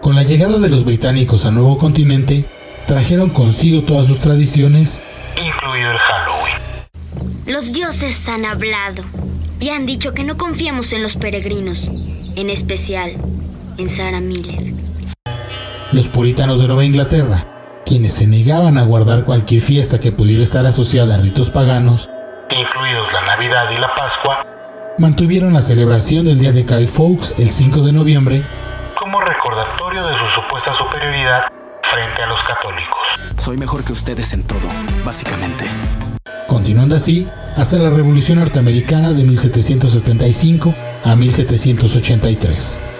Con 0.00 0.14
la 0.14 0.22
llegada 0.22 0.60
de 0.60 0.68
los 0.68 0.84
británicos 0.84 1.46
al 1.46 1.54
nuevo 1.54 1.78
continente, 1.78 2.44
trajeron 2.86 3.30
consigo 3.30 3.82
todas 3.82 4.06
sus 4.06 4.20
tradiciones, 4.20 5.02
incluido 5.34 5.90
el 5.90 5.98
Halloween. 5.98 6.58
Los 7.48 7.72
dioses 7.72 8.28
han 8.28 8.44
hablado 8.44 9.02
y 9.58 9.70
han 9.70 9.84
dicho 9.84 10.12
que 10.12 10.22
no 10.22 10.36
confiemos 10.36 10.92
en 10.92 11.02
los 11.02 11.16
peregrinos, 11.16 11.90
en 12.36 12.50
especial 12.50 13.16
en 13.78 13.88
Sarah 13.88 14.20
Miller. 14.20 14.71
Los 15.92 16.08
puritanos 16.08 16.58
de 16.58 16.68
Nueva 16.68 16.86
Inglaterra, 16.86 17.44
quienes 17.84 18.14
se 18.14 18.26
negaban 18.26 18.78
a 18.78 18.82
guardar 18.82 19.24
cualquier 19.24 19.60
fiesta 19.60 20.00
que 20.00 20.10
pudiera 20.10 20.42
estar 20.42 20.64
asociada 20.64 21.16
a 21.16 21.18
ritos 21.18 21.50
paganos, 21.50 22.08
incluidos 22.48 23.12
la 23.12 23.26
Navidad 23.26 23.70
y 23.70 23.78
la 23.78 23.94
Pascua, 23.94 24.46
mantuvieron 24.96 25.52
la 25.52 25.60
celebración 25.60 26.24
del 26.24 26.38
Día 26.38 26.52
de 26.52 26.62
Guy 26.62 26.86
Fawkes 26.86 27.38
el 27.38 27.50
5 27.50 27.82
de 27.82 27.92
noviembre 27.92 28.42
como 28.98 29.20
recordatorio 29.20 30.06
de 30.06 30.16
su 30.16 30.26
supuesta 30.40 30.72
superioridad 30.72 31.42
frente 31.82 32.22
a 32.22 32.26
los 32.26 32.42
católicos. 32.44 32.98
Soy 33.36 33.58
mejor 33.58 33.84
que 33.84 33.92
ustedes 33.92 34.32
en 34.32 34.44
todo, 34.44 34.68
básicamente. 35.04 35.66
Continuando 36.48 36.96
así 36.96 37.28
hasta 37.54 37.76
la 37.76 37.90
Revolución 37.90 38.38
Norteamericana 38.38 39.12
de 39.12 39.24
1775 39.24 40.74
a 41.04 41.16
1783. 41.16 42.91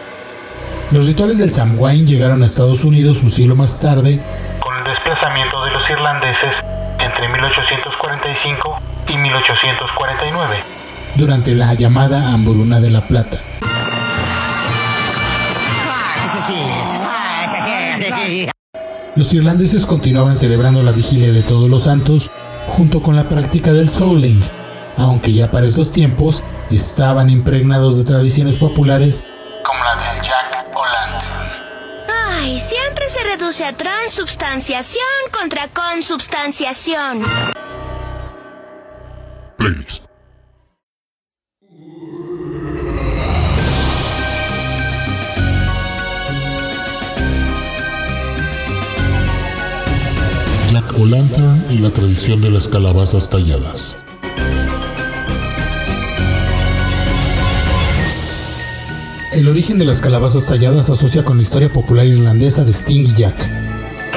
Los 0.90 1.06
rituales 1.06 1.38
del 1.38 1.52
Samhain 1.52 2.06
llegaron 2.06 2.42
a 2.42 2.46
Estados 2.46 2.84
Unidos 2.84 3.22
un 3.22 3.30
siglo 3.30 3.56
más 3.56 3.80
tarde, 3.80 4.20
con 4.60 4.76
el 4.76 4.84
desplazamiento 4.84 5.64
de 5.64 5.70
los 5.70 5.88
irlandeses 5.88 6.54
entre 6.98 7.28
1845 7.28 8.78
y 9.08 9.16
1849, 9.16 10.56
durante 11.14 11.54
la 11.54 11.72
llamada 11.74 12.32
Hambruna 12.32 12.80
de 12.80 12.90
la 12.90 13.00
Plata. 13.06 13.38
Los 19.14 19.32
irlandeses 19.32 19.86
continuaban 19.86 20.36
celebrando 20.36 20.82
la 20.82 20.92
vigilia 20.92 21.32
de 21.32 21.42
todos 21.42 21.68
los 21.68 21.84
santos 21.84 22.30
junto 22.68 23.02
con 23.02 23.14
la 23.14 23.28
práctica 23.28 23.72
del 23.72 23.90
souling, 23.90 24.42
aunque 24.96 25.32
ya 25.32 25.50
para 25.50 25.66
esos 25.66 25.92
tiempos 25.92 26.42
estaban 26.70 27.28
impregnados 27.28 27.98
de 27.98 28.04
tradiciones 28.04 28.56
populares 28.56 29.22
como 29.64 29.84
la 29.84 29.96
del. 29.96 30.21
Ay, 32.44 32.58
siempre 32.58 33.08
se 33.08 33.22
reduce 33.22 33.64
a 33.64 33.76
transubstanciación 33.76 35.04
contra 35.30 35.68
consubstanciación. 35.68 37.22
Playlist. 39.56 40.06
Jack 50.72 50.98
o 50.98 51.06
Lantern 51.06 51.64
y 51.70 51.78
la 51.78 51.90
tradición 51.90 52.40
de 52.40 52.50
las 52.50 52.66
calabazas 52.66 53.30
talladas. 53.30 54.01
El 59.32 59.48
origen 59.48 59.78
de 59.78 59.86
las 59.86 60.02
calabazas 60.02 60.46
talladas 60.46 60.86
se 60.86 60.92
asocia 60.92 61.24
con 61.24 61.38
la 61.38 61.42
historia 61.42 61.72
popular 61.72 62.04
irlandesa 62.04 62.64
de 62.64 62.72
Sting 62.72 63.06
y 63.06 63.14
Jack. 63.14 63.34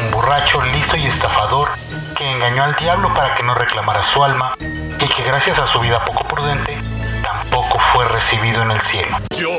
Un 0.04 0.12
borracho 0.12 0.62
listo 0.62 0.98
y 0.98 1.06
estafador 1.06 1.70
que 2.18 2.30
engañó 2.30 2.64
al 2.64 2.76
diablo 2.76 3.08
para 3.14 3.34
que 3.34 3.42
no 3.42 3.56
reclamara 3.56 4.04
su 4.14 4.22
alma 4.22 4.58
y 4.60 5.08
que 5.16 5.24
gracias 5.24 5.58
a 5.58 5.68
su 5.68 5.80
vida 5.80 6.04
poco 6.04 6.28
prudente 6.28 6.78
tampoco 7.24 7.80
fue 7.94 8.06
recibido 8.10 8.62
en 8.62 8.72
el 8.72 8.82
cielo. 8.82 9.18
Yo, 9.38 9.52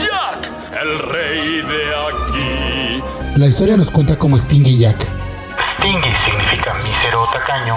Jack, 0.00 0.50
el 0.80 0.98
rey 1.10 1.60
de 1.60 1.94
aquí. 2.08 3.02
La 3.36 3.46
historia 3.46 3.76
nos 3.76 3.90
cuenta 3.90 4.16
cómo 4.16 4.38
Sting 4.38 4.64
y 4.64 4.78
Jack. 4.78 4.96
Stingy 5.74 6.14
significa 6.24 6.72
mísero 6.82 7.24
o 7.24 7.26
tacaño. 7.26 7.76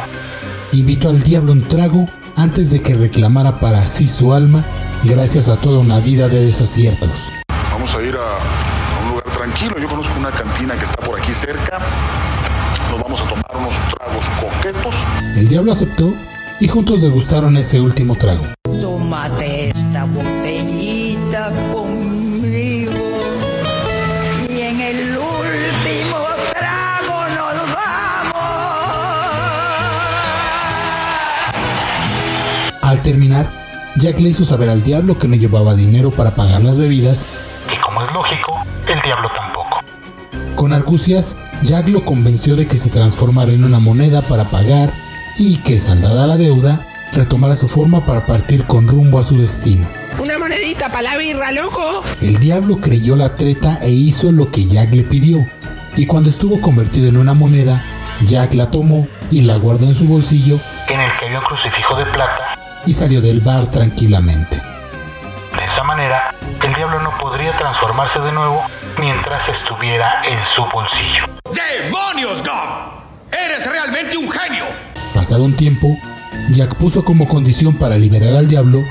Invitó 0.71 1.09
al 1.09 1.21
diablo 1.21 1.51
un 1.51 1.67
trago 1.67 2.07
antes 2.37 2.71
de 2.71 2.81
que 2.81 2.93
reclamara 2.93 3.59
para 3.59 3.85
sí 3.85 4.07
su 4.07 4.33
alma 4.33 4.63
gracias 5.03 5.47
a 5.47 5.57
toda 5.57 5.79
una 5.79 5.99
vida 5.99 6.27
de 6.27 6.45
desaciertos. 6.45 7.31
Vamos 7.49 7.93
a 7.95 8.01
ir 8.01 8.15
a, 8.15 9.01
un 9.03 9.09
lugar 9.09 9.31
tranquilo. 9.33 9.77
Yo 9.79 9.87
conozco 9.87 10.13
una 10.17 10.31
cantina 10.31 10.77
que 10.77 10.83
está 10.83 10.97
por 11.05 11.19
aquí 11.19 11.33
cerca. 11.33 11.79
Nos 12.89 13.01
vamos 13.01 13.21
a 13.21 13.29
tomar 13.29 13.55
unos 13.55 13.73
tragos 13.93 14.25
coquetos. 14.41 14.95
El 15.35 15.47
diablo 15.47 15.71
aceptó 15.71 16.13
y 16.59 16.67
juntos 16.67 17.01
degustaron 17.01 17.57
ese 17.57 17.79
último 17.79 18.15
trago. 18.15 18.56
Jack 33.97 34.19
le 34.19 34.29
hizo 34.29 34.43
saber 34.43 34.69
al 34.69 34.83
diablo 34.83 35.17
que 35.17 35.27
no 35.27 35.35
llevaba 35.35 35.73
dinero 35.73 36.11
para 36.11 36.35
pagar 36.35 36.63
las 36.63 36.77
bebidas 36.77 37.25
y 37.73 37.79
como 37.81 38.03
es 38.03 38.11
lógico, 38.13 38.53
el 38.87 39.01
diablo 39.01 39.29
tampoco. 39.35 39.79
Con 40.55 40.71
argucias, 40.71 41.35
Jack 41.63 41.87
lo 41.89 42.05
convenció 42.05 42.55
de 42.55 42.67
que 42.67 42.77
se 42.77 42.89
transformara 42.89 43.51
en 43.51 43.63
una 43.63 43.79
moneda 43.79 44.21
para 44.21 44.45
pagar 44.45 44.91
y 45.37 45.57
que, 45.57 45.79
saldada 45.79 46.27
la 46.27 46.37
deuda, 46.37 46.85
retomara 47.13 47.55
su 47.55 47.67
forma 47.67 48.05
para 48.05 48.25
partir 48.25 48.65
con 48.65 48.87
rumbo 48.87 49.19
a 49.19 49.23
su 49.23 49.37
destino. 49.39 49.87
Una 50.19 50.37
monedita 50.37 50.89
para 50.89 51.13
la 51.13 51.17
birra, 51.17 51.51
loco. 51.51 52.03
El 52.21 52.37
diablo 52.37 52.77
creyó 52.79 53.15
la 53.15 53.35
treta 53.35 53.79
e 53.81 53.89
hizo 53.89 54.31
lo 54.31 54.51
que 54.51 54.65
Jack 54.65 54.93
le 54.93 55.03
pidió. 55.03 55.47
Y 55.95 56.05
cuando 56.05 56.29
estuvo 56.29 56.61
convertido 56.61 57.07
en 57.07 57.17
una 57.17 57.33
moneda, 57.33 57.83
Jack 58.25 58.53
la 58.53 58.69
tomó 58.71 59.07
y 59.31 59.41
la 59.41 59.57
guardó 59.57 59.85
en 59.85 59.95
su 59.95 60.05
bolsillo, 60.05 60.59
en 60.87 60.99
el 60.99 61.11
que 61.19 61.25
había 61.25 61.39
un 61.39 61.45
crucifijo 61.45 61.95
de 61.97 62.05
plata, 62.05 62.46
y 62.87 62.93
salió 62.93 63.21
del 63.21 63.41
bar 63.41 63.67
tranquilamente. 63.67 64.55
De 64.55 65.65
esa 65.65 65.83
manera, 65.83 66.33
el 66.63 66.73
diablo 66.73 67.01
no 67.01 67.15
podría 67.17 67.51
transformarse 67.51 68.19
de 68.19 68.31
nuevo 68.31 68.63
mientras 68.97 69.47
estuviera 69.49 70.21
en 70.23 70.39
su 70.55 70.63
bolsillo. 70.65 71.25
¡Demonios, 71.51 72.41
Gum! 72.43 73.31
¡Eres 73.31 73.69
realmente 73.69 74.17
un 74.17 74.31
genio! 74.31 74.63
Pasado 75.13 75.43
un 75.43 75.55
tiempo, 75.55 75.97
Jack 76.49 76.75
puso 76.75 77.03
como 77.03 77.27
condición 77.27 77.75
para 77.75 77.97
liberar 77.97 78.35
al 78.35 78.47
diablo 78.47 78.83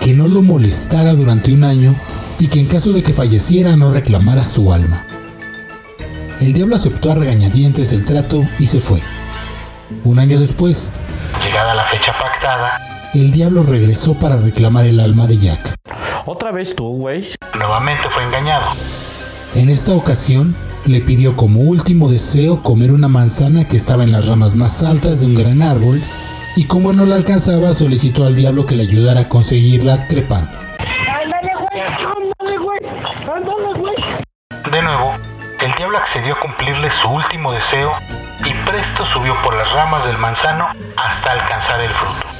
que 0.00 0.12
no 0.12 0.26
lo 0.26 0.42
molestara 0.42 1.14
durante 1.14 1.52
un 1.52 1.64
año 1.64 1.94
y 2.38 2.48
que 2.48 2.58
en 2.58 2.66
caso 2.66 2.92
de 2.92 3.02
que 3.02 3.12
falleciera 3.12 3.76
no 3.76 3.92
reclamara 3.92 4.44
su 4.44 4.72
alma. 4.72 5.06
El 6.40 6.52
diablo 6.52 6.74
aceptó 6.74 7.12
a 7.12 7.14
regañadientes 7.14 7.92
el 7.92 8.04
trato 8.04 8.44
y 8.58 8.66
se 8.66 8.80
fue. 8.80 9.00
Un 10.02 10.18
año 10.18 10.40
después, 10.40 10.90
llegada 11.42 11.74
la 11.74 11.84
fecha 11.84 12.12
pactada, 12.18 12.80
el 13.14 13.32
diablo 13.32 13.62
regresó 13.62 14.14
para 14.14 14.36
reclamar 14.36 14.86
el 14.86 15.00
alma 15.00 15.26
de 15.26 15.38
Jack. 15.38 15.76
¿Otra 16.26 16.50
vez 16.52 16.74
tú, 16.74 16.88
güey? 16.98 17.24
Nuevamente 17.56 18.08
fue 18.10 18.24
engañado. 18.24 18.64
En 19.54 19.68
esta 19.68 19.94
ocasión, 19.94 20.56
le 20.84 21.00
pidió 21.00 21.36
como 21.36 21.60
último 21.60 22.10
deseo 22.10 22.62
comer 22.62 22.92
una 22.92 23.08
manzana 23.08 23.66
que 23.68 23.76
estaba 23.76 24.04
en 24.04 24.12
las 24.12 24.26
ramas 24.26 24.54
más 24.54 24.82
altas 24.82 25.20
de 25.20 25.26
un 25.26 25.34
gran 25.34 25.62
árbol 25.62 26.02
y 26.56 26.64
como 26.66 26.92
no 26.92 27.06
la 27.06 27.16
alcanzaba 27.16 27.72
solicitó 27.72 28.26
al 28.26 28.36
diablo 28.36 28.66
que 28.66 28.74
le 28.74 28.82
ayudara 28.82 29.22
a 29.22 29.28
conseguirla 29.28 30.08
trepando. 30.08 30.50
De 34.70 34.82
nuevo, 34.82 35.14
el 35.60 35.72
diablo 35.74 35.98
accedió 35.98 36.34
a 36.34 36.40
cumplirle 36.40 36.90
su 36.90 37.08
último 37.08 37.52
deseo 37.52 37.92
y 38.40 38.52
presto 38.68 39.06
subió 39.06 39.34
por 39.44 39.54
las 39.54 39.70
ramas 39.72 40.04
del 40.04 40.18
manzano 40.18 40.66
hasta 40.96 41.32
alcanzar 41.32 41.80
el 41.80 41.92
fruto. 41.94 42.33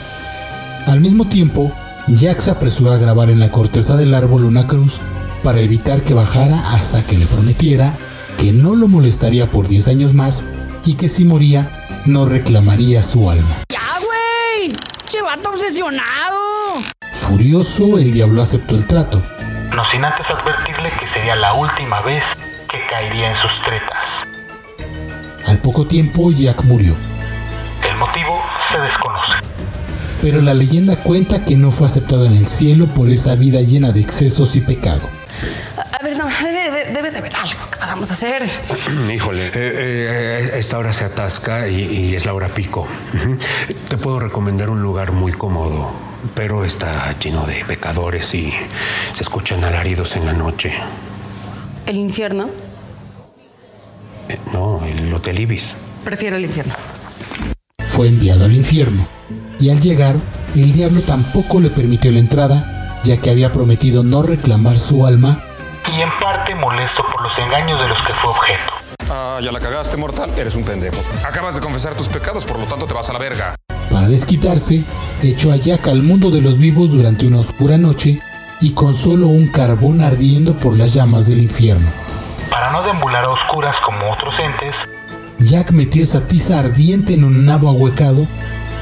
Al 0.87 1.01
mismo 1.01 1.27
tiempo, 1.27 1.73
Jack 2.07 2.41
se 2.41 2.51
apresuró 2.51 2.93
a 2.93 2.99
grabar 2.99 3.31
en 3.31 3.41
la 3.41 3.51
corteza 3.51 3.97
del 3.97 4.15
árbol 4.15 4.45
una 4.45 4.67
cruz 4.67 5.01
para 5.43 5.61
evitar 5.61 6.03
que 6.03 6.13
bajara 6.15 6.75
hasta 6.75 7.03
que 7.03 7.17
le 7.17 7.27
prometiera 7.27 7.97
que 8.39 8.53
no 8.53 8.75
lo 8.75 8.89
molestaría 8.89 9.51
por 9.51 9.69
10 9.69 9.89
años 9.89 10.15
más 10.15 10.45
y 10.85 10.95
que 10.95 11.09
si 11.09 11.25
moría 11.25 12.03
no 12.05 12.27
reclamaría 12.27 13.03
su 13.03 13.31
alma. 13.31 13.63
¡Ya, 13.71 13.81
güey! 13.99 14.77
¡Che 15.07 15.23
vato 15.23 15.51
obsesionado! 15.51 16.39
Furioso, 17.15 17.99
el 17.99 18.13
diablo 18.13 18.43
aceptó 18.43 18.75
el 18.75 18.87
trato. 18.87 19.23
No 19.75 19.85
sin 19.91 20.05
antes 20.05 20.29
advertirle 20.29 20.91
que 21.01 21.07
sería 21.09 21.35
la 21.37 21.55
última 21.55 22.01
vez 22.03 22.23
que 22.71 22.79
caería 22.91 23.31
en 23.31 23.37
sus 23.37 23.53
tretas. 23.65 24.07
Al 25.47 25.59
poco 25.59 25.87
tiempo, 25.87 26.31
Jack 26.31 26.63
murió. 26.65 26.95
El 27.91 27.97
motivo 27.97 28.43
se 28.71 28.79
desconoce. 28.79 29.33
Pero 30.25 30.41
la 30.41 30.55
leyenda 30.55 30.97
cuenta 30.97 31.45
que 31.45 31.55
no 31.55 31.71
fue 31.71 31.87
aceptado 31.87 32.25
en 32.25 32.33
el 32.33 32.47
cielo 32.47 32.87
por 32.87 33.11
esa 33.11 33.35
vida 33.35 33.61
llena 33.61 33.93
de 33.93 34.01
excesos 34.01 34.57
y 34.57 34.63
pecado. 34.63 35.11
A 35.77 36.03
ver, 36.03 36.17
no, 36.17 36.25
debe, 36.27 36.93
debe 36.95 37.11
de 37.11 37.19
haber 37.19 37.37
algo 37.37 37.71
que 37.71 37.77
podamos 37.77 38.11
hacer. 38.11 38.43
Híjole, 39.15 39.49
eh, 39.49 39.51
eh, 39.55 40.51
esta 40.55 40.79
hora 40.79 40.95
se 40.95 41.05
atasca 41.05 41.69
y, 41.69 41.75
y, 41.75 42.15
es 42.15 42.25
la 42.25 42.33
hora 42.33 42.49
pico. 42.49 42.89
Te 43.91 43.99
puedo 43.99 44.19
recomendar 44.19 44.71
un 44.71 44.81
lugar 44.81 45.13
muy 45.13 45.31
cómodo, 45.31 45.93
pero 46.35 46.65
está 46.65 47.15
lleno 47.19 47.45
de 47.45 47.63
pecadores 47.67 48.35
y 48.35 48.51
se 49.13 49.23
escuchan 49.23 49.63
alaridos 49.63 50.17
en 50.17 50.25
la 50.25 50.33
noche. 50.33 50.73
¿El 51.85 51.99
infierno? 51.99 52.49
Eh, 54.31 54.39
no, 54.55 54.83
el 54.87 55.13
Hotel 55.13 55.39
Ibis. 55.39 55.77
Prefiero 56.03 56.37
el 56.37 56.47
infierno. 56.47 56.73
Fue 57.89 58.09
enviado 58.09 58.47
al 58.47 58.55
infierno 58.55 59.14
y 59.59 59.71
al 59.71 59.81
llegar, 59.81 60.17
el 60.55 60.73
diablo 60.73 61.01
tampoco 61.03 61.61
le 61.61 61.71
permitió 61.71 62.11
la 62.11 62.19
entrada, 62.19 63.01
ya 63.05 63.17
que 63.19 63.31
había 63.31 63.53
prometido 63.53 64.03
no 64.03 64.23
reclamar 64.23 64.79
su 64.79 65.07
alma 65.07 65.43
y 65.93 66.01
en 66.01 66.11
parte 66.19 66.55
molesto 66.55 67.05
por 67.13 67.23
los 67.23 67.37
engaños 67.39 67.81
de 67.81 67.89
los 67.89 67.99
que 68.03 68.13
fue 68.15 68.31
objeto. 68.31 68.73
Ah, 69.11 69.39
ya 69.43 69.53
la 69.53 69.61
cagaste, 69.61 69.97
mortal. 69.97 70.33
Eres 70.37 70.55
un 70.55 70.65
pendejo. 70.65 70.97
Acabas 71.27 71.55
de 71.55 71.61
confesar 71.61 71.95
tus 71.95 72.09
pecados, 72.09 72.45
por 72.45 72.59
lo 72.59 72.65
tanto 72.65 72.87
te 72.87 72.95
vas 72.95 73.09
a 73.11 73.13
la 73.13 73.19
verga. 73.19 73.55
Para 73.91 74.09
desquitarse, 74.09 74.85
echó 75.23 75.53
a 75.53 75.57
Jack 75.57 75.87
al 75.89 76.03
mundo 76.03 76.31
de 76.31 76.41
los 76.41 76.59
vivos 76.59 76.91
durante 76.91 77.27
una 77.27 77.41
oscura 77.41 77.79
noche 77.79 78.21
y 78.61 78.73
con 78.73 78.95
solo 78.95 79.27
un 79.27 79.49
carbón 79.49 80.01
ardiendo 80.01 80.55
por 80.55 80.77
las 80.77 80.95
llamas 80.95 81.27
del 81.27 81.41
infierno. 81.41 81.87
Para 82.51 82.73
no 82.73 82.83
deambular 82.83 83.25
a 83.25 83.31
oscuras 83.31 83.77
como 83.85 84.11
otros 84.11 84.35
entes, 84.39 84.75
Jack 85.39 85.71
metió 85.73 86.03
esa 86.03 86.27
tiza 86.27 86.61
ardiente 86.61 87.15
en 87.15 87.25
un 87.25 87.45
nabo 87.45 87.69
ahuecado 87.69 88.27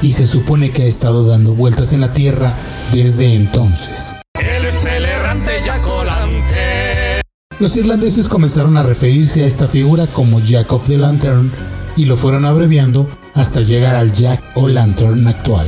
y 0.01 0.13
se 0.13 0.27
supone 0.27 0.71
que 0.71 0.83
ha 0.83 0.87
estado 0.87 1.25
dando 1.25 1.53
vueltas 1.53 1.93
en 1.93 2.01
la 2.01 2.13
tierra 2.13 2.57
desde 2.93 3.33
entonces. 3.33 4.15
Él 4.39 4.65
es 4.65 4.85
el 4.85 5.05
errante 5.05 5.51
Jack 5.65 5.85
O'Lantern. 5.87 7.21
Los 7.59 7.77
irlandeses 7.77 8.27
comenzaron 8.27 8.77
a 8.77 8.83
referirse 8.83 9.43
a 9.43 9.47
esta 9.47 9.67
figura 9.67 10.07
como 10.07 10.39
Jack 10.39 10.71
of 10.73 10.87
the 10.87 10.97
Lantern 10.97 11.51
y 11.95 12.05
lo 12.05 12.17
fueron 12.17 12.45
abreviando 12.45 13.09
hasta 13.35 13.61
llegar 13.61 13.95
al 13.95 14.11
Jack 14.11 14.41
O'Lantern 14.55 15.27
actual. 15.27 15.67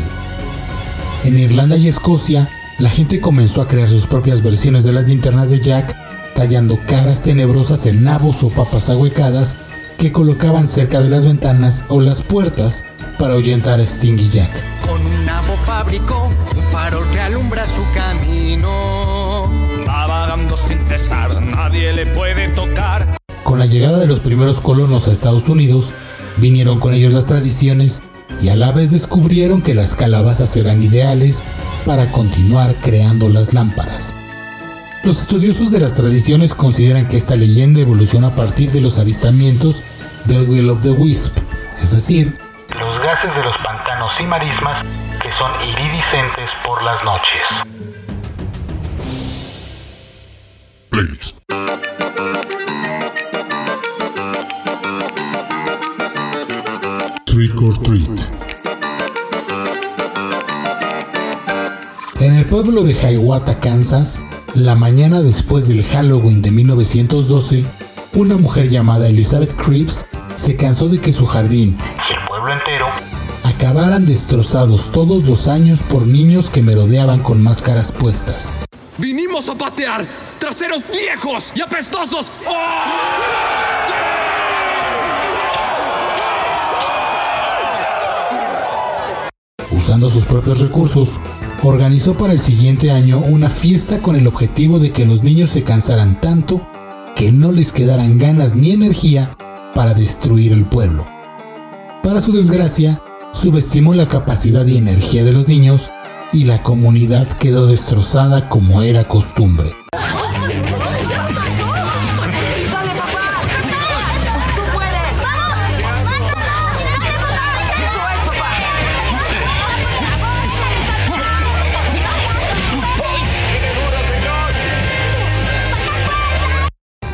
En 1.23 1.39
Irlanda 1.39 1.77
y 1.77 1.87
Escocia, 1.87 2.49
la 2.79 2.89
gente 2.89 3.21
comenzó 3.21 3.61
a 3.61 3.67
crear 3.67 3.87
sus 3.87 4.07
propias 4.07 4.41
versiones 4.41 4.83
de 4.83 4.93
las 4.93 5.07
linternas 5.07 5.49
de 5.49 5.59
Jack, 5.59 5.95
tallando 6.35 6.77
caras 6.85 7.21
tenebrosas 7.21 7.85
en 7.85 8.03
nabos 8.03 8.43
o 8.43 8.49
papas 8.49 8.89
ahuecadas 8.89 9.55
que 9.97 10.11
colocaban 10.11 10.67
cerca 10.67 10.99
de 10.99 11.09
las 11.09 11.25
ventanas 11.25 11.85
o 11.87 12.01
las 12.01 12.21
puertas 12.21 12.83
para 13.17 13.33
ahuyentar 13.33 13.79
a 13.79 13.83
Sting 13.83 14.17
y 14.19 14.29
Jack. 14.29 14.51
Con 14.87 15.05
un 15.05 15.25
nabo 15.25 15.55
fabricó 15.65 16.29
un 16.55 16.63
farol 16.71 17.09
que 17.09 17.19
alumbra 17.19 17.65
su 17.65 17.81
camino. 17.93 19.49
Va 19.87 20.07
vagando 20.07 20.57
sin 20.57 20.79
cesar, 20.81 21.45
nadie 21.45 21.93
le 21.93 22.05
puede 22.07 22.49
tocar. 22.49 23.17
Con 23.43 23.59
la 23.59 23.65
llegada 23.65 23.99
de 23.99 24.07
los 24.07 24.19
primeros 24.19 24.61
colonos 24.61 25.07
a 25.07 25.11
Estados 25.11 25.47
Unidos, 25.49 25.91
vinieron 26.37 26.79
con 26.79 26.93
ellos 26.93 27.13
las 27.13 27.25
tradiciones 27.25 28.01
y 28.41 28.49
a 28.49 28.55
la 28.55 28.71
vez 28.71 28.91
descubrieron 28.91 29.61
que 29.61 29.73
las 29.73 29.95
calabazas 29.95 30.55
eran 30.55 30.83
ideales 30.83 31.43
para 31.85 32.11
continuar 32.11 32.75
creando 32.81 33.29
las 33.29 33.53
lámparas. 33.53 34.13
Los 35.03 35.21
estudiosos 35.21 35.71
de 35.71 35.79
las 35.79 35.93
tradiciones 35.93 36.55
consideran 36.55 37.07
que 37.07 37.17
esta 37.17 37.35
leyenda 37.35 37.79
evoluciona 37.79 38.27
a 38.27 38.35
partir 38.35 38.71
de 38.71 38.81
los 38.81 38.97
avistamientos 38.97 39.83
del 40.25 40.49
Will 40.49 40.69
of 40.69 40.81
the 40.81 40.91
Wisp, 40.91 41.37
es 41.81 41.91
decir, 41.91 42.44
gases 43.05 43.35
de 43.35 43.43
los 43.43 43.55
pantanos 43.59 44.19
y 44.19 44.23
marismas 44.23 44.83
que 45.21 45.31
son 45.31 45.51
iridiscentes 45.61 46.49
por 46.65 46.81
las 46.81 47.03
noches. 47.03 47.45
Playlist. 50.89 51.37
Trick 57.27 57.61
or 57.61 57.77
Treat. 57.83 58.21
En 62.21 62.33
el 62.33 62.45
pueblo 62.47 62.81
de 62.81 62.95
Hiawatha, 62.95 63.59
Kansas, 63.59 64.23
la 64.55 64.73
mañana 64.73 65.21
después 65.21 65.67
del 65.67 65.83
Halloween 65.83 66.41
de 66.41 66.49
1912, 66.49 67.65
una 68.15 68.37
mujer 68.37 68.69
llamada 68.69 69.07
Elizabeth 69.07 69.55
Cripps 69.55 70.07
se 70.37 70.55
cansó 70.55 70.89
de 70.89 70.99
que 70.99 71.13
su 71.13 71.27
jardín 71.27 71.77
acabaran 73.65 74.05
destrozados 74.05 74.91
todos 74.91 75.23
los 75.23 75.47
años 75.47 75.79
por 75.81 76.05
niños 76.05 76.51
que 76.51 76.61
merodeaban 76.61 77.23
con 77.23 77.41
máscaras 77.41 77.91
puestas. 77.91 78.53
Vinimos 78.99 79.49
a 79.49 79.55
patear 79.55 80.05
traseros 80.37 80.83
viejos 80.91 81.51
y 81.55 81.61
apestosos. 81.61 82.31
Usando 89.71 90.11
sus 90.11 90.25
propios 90.25 90.59
recursos, 90.59 91.19
organizó 91.63 92.15
para 92.15 92.33
el 92.33 92.39
siguiente 92.39 92.91
año 92.91 93.17
una 93.17 93.49
fiesta 93.49 93.99
con 93.99 94.15
el 94.15 94.27
objetivo 94.27 94.77
de 94.77 94.91
que 94.91 95.07
los 95.07 95.23
niños 95.23 95.49
se 95.49 95.63
cansaran 95.63 96.21
tanto 96.21 96.61
que 97.15 97.31
no 97.31 97.51
les 97.51 97.71
quedaran 97.71 98.19
ganas 98.19 98.53
ni 98.53 98.73
energía 98.73 99.35
para 99.73 99.95
destruir 99.95 100.51
el 100.51 100.65
pueblo. 100.65 101.03
Para 102.03 102.21
su 102.21 102.31
desgracia, 102.31 103.01
subestimó 103.35 103.93
la 103.93 104.07
capacidad 104.07 104.65
y 104.65 104.77
energía 104.77 105.23
de 105.23 105.33
los 105.33 105.47
niños 105.47 105.91
y 106.33 106.45
la 106.45 106.63
comunidad 106.63 107.27
quedó 107.27 107.67
destrozada 107.67 108.49
como 108.49 108.81
era 108.81 109.03
costumbre. 109.03 109.71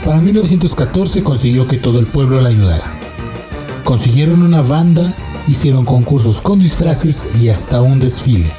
Para 0.05 0.19
1914 0.19 1.23
consiguió 1.23 1.67
que 1.67 1.77
todo 1.77 1.99
el 1.99 2.05
pueblo 2.05 2.41
la 2.41 2.49
ayudara. 2.49 2.99
Consiguieron 3.83 4.43
una 4.43 4.61
banda, 4.61 5.13
hicieron 5.47 5.85
concursos 5.85 6.41
con 6.41 6.59
disfraces 6.59 7.27
y 7.39 7.49
hasta 7.49 7.81
un 7.81 7.99
desfile. 7.99 8.51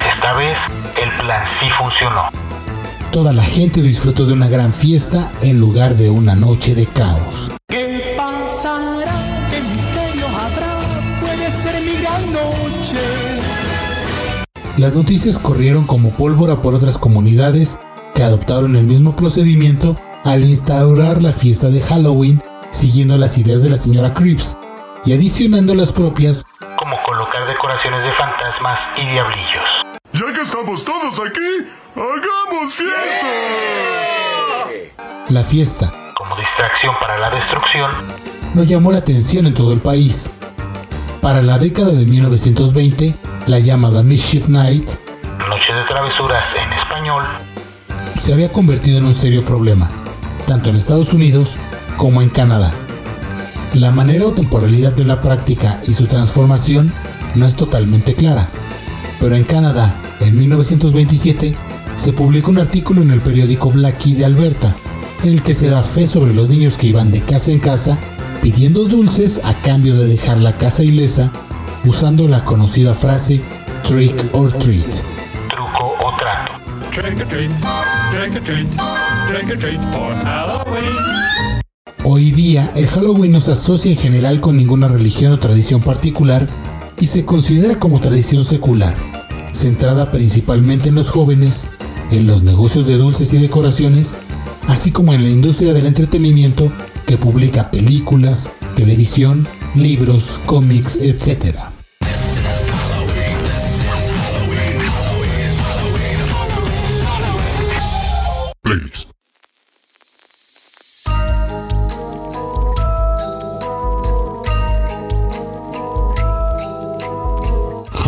Esta 0.00 0.34
vez 0.34 0.56
el 1.02 1.10
plan 1.16 1.44
sí 1.58 1.66
funcionó. 1.78 2.22
Toda 3.10 3.32
la 3.32 3.42
gente 3.42 3.82
disfrutó 3.82 4.24
de 4.24 4.32
una 4.32 4.48
gran 4.48 4.72
fiesta 4.72 5.30
en 5.42 5.60
lugar 5.60 5.96
de 5.96 6.10
una 6.10 6.34
noche 6.34 6.74
de 6.74 6.86
caos. 6.86 7.50
¿Qué 7.68 8.14
pasará? 8.16 9.48
¿Qué 9.50 9.60
misterio 9.72 10.26
habrá? 10.28 10.80
Puede 11.20 11.50
ser 11.50 11.80
mi 11.82 12.00
gran 12.00 12.32
noche. 12.32 12.98
Las 14.78 14.94
noticias 14.94 15.38
corrieron 15.38 15.84
como 15.86 16.10
pólvora 16.10 16.62
por 16.62 16.74
otras 16.74 16.96
comunidades 16.96 17.78
que 18.14 18.22
adoptaron 18.22 18.76
el 18.76 18.84
mismo 18.84 19.14
procedimiento 19.14 19.96
al 20.24 20.44
instaurar 20.44 21.22
la 21.22 21.32
fiesta 21.32 21.68
de 21.68 21.82
Halloween 21.82 22.40
siguiendo 22.70 23.18
las 23.18 23.36
ideas 23.36 23.62
de 23.62 23.70
la 23.70 23.76
señora 23.76 24.14
Cripps 24.14 24.56
y 25.04 25.12
adicionando 25.12 25.74
las 25.74 25.92
propias 25.92 26.44
como 26.76 27.00
colocar 27.02 27.46
decoraciones 27.46 28.02
de 28.04 28.12
fantasmas 28.12 28.80
y 28.96 29.06
diablillos. 29.06 29.64
Ya 30.12 30.32
que 30.32 30.40
estamos 30.42 30.84
todos 30.84 31.18
aquí, 31.20 31.66
hagamos 31.94 32.74
fiesta. 32.74 33.26
La 35.28 35.44
fiesta, 35.44 35.90
como 36.16 36.36
distracción 36.36 36.94
para 37.00 37.18
la 37.18 37.30
destrucción, 37.30 37.90
no 38.54 38.64
llamó 38.64 38.92
la 38.92 38.98
atención 38.98 39.46
en 39.46 39.54
todo 39.54 39.72
el 39.72 39.80
país. 39.80 40.30
Para 41.20 41.42
la 41.42 41.58
década 41.58 41.92
de 41.92 42.04
1920, 42.04 43.14
la 43.46 43.58
llamada 43.58 44.02
Mischief 44.02 44.48
Night, 44.48 44.88
Noche 45.48 45.72
de 45.72 45.84
Travesuras 45.84 46.44
en 46.54 46.72
español, 46.72 47.24
se 48.18 48.32
había 48.32 48.52
convertido 48.52 48.98
en 48.98 49.06
un 49.06 49.14
serio 49.14 49.44
problema 49.44 49.90
tanto 50.46 50.70
en 50.70 50.76
Estados 50.76 51.12
Unidos 51.12 51.56
como 51.96 52.20
en 52.22 52.28
Canadá. 52.28 52.74
La 53.74 53.90
manera 53.90 54.26
o 54.26 54.32
temporalidad 54.32 54.92
de 54.92 55.04
la 55.04 55.20
práctica 55.20 55.80
y 55.86 55.94
su 55.94 56.06
transformación 56.06 56.92
no 57.34 57.46
es 57.46 57.56
totalmente 57.56 58.14
clara, 58.14 58.50
pero 59.18 59.34
en 59.34 59.44
Canadá, 59.44 59.94
en 60.20 60.38
1927, 60.38 61.54
se 61.96 62.12
publicó 62.12 62.50
un 62.50 62.58
artículo 62.58 63.00
en 63.00 63.10
el 63.10 63.20
periódico 63.20 63.70
Blackie 63.70 64.14
de 64.14 64.26
Alberta, 64.26 64.74
en 65.22 65.32
el 65.32 65.42
que 65.42 65.54
se 65.54 65.70
da 65.70 65.82
fe 65.82 66.06
sobre 66.06 66.34
los 66.34 66.50
niños 66.50 66.76
que 66.76 66.88
iban 66.88 67.10
de 67.12 67.22
casa 67.22 67.50
en 67.50 67.60
casa 67.60 67.98
pidiendo 68.42 68.84
dulces 68.84 69.40
a 69.44 69.54
cambio 69.62 69.94
de 69.94 70.06
dejar 70.06 70.38
la 70.38 70.52
casa 70.58 70.82
ilesa, 70.82 71.30
usando 71.84 72.28
la 72.28 72.44
conocida 72.44 72.92
frase 72.92 73.40
trick 73.84 74.28
or 74.32 74.52
treat. 74.52 74.84
Truco 75.48 75.94
o 76.04 76.14
trato. 76.16 76.52
Hoy 82.04 82.32
día, 82.32 82.72
el 82.74 82.88
Halloween 82.88 83.30
no 83.30 83.40
se 83.40 83.52
asocia 83.52 83.92
en 83.92 83.96
general 83.96 84.40
con 84.40 84.56
ninguna 84.56 84.88
religión 84.88 85.30
o 85.30 85.38
tradición 85.38 85.80
particular 85.80 86.48
y 86.98 87.06
se 87.06 87.24
considera 87.24 87.78
como 87.78 88.00
tradición 88.00 88.44
secular, 88.44 88.96
centrada 89.52 90.10
principalmente 90.10 90.88
en 90.88 90.96
los 90.96 91.12
jóvenes, 91.12 91.68
en 92.10 92.26
los 92.26 92.42
negocios 92.42 92.88
de 92.88 92.96
dulces 92.96 93.32
y 93.32 93.38
decoraciones, 93.38 94.16
así 94.66 94.90
como 94.90 95.14
en 95.14 95.22
la 95.22 95.30
industria 95.30 95.72
del 95.74 95.86
entretenimiento 95.86 96.72
que 97.06 97.18
publica 97.18 97.70
películas, 97.70 98.50
televisión, 98.74 99.46
libros, 99.76 100.40
cómics, 100.44 100.96
etc. 100.96 101.71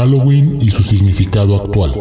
Halloween 0.04 0.58
y 0.60 0.70
su 0.70 0.82
significado 0.82 1.56
actual. 1.56 1.94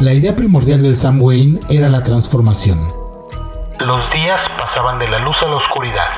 La 0.00 0.14
idea 0.14 0.34
primordial 0.34 0.82
del 0.82 0.94
Samhain 0.94 1.60
era 1.68 1.90
la 1.90 2.02
transformación. 2.02 2.78
Los 3.80 4.10
días 4.10 4.40
pasaban 4.58 4.98
de 4.98 5.08
la 5.08 5.18
luz 5.18 5.36
a 5.42 5.48
la 5.48 5.56
oscuridad. 5.56 6.16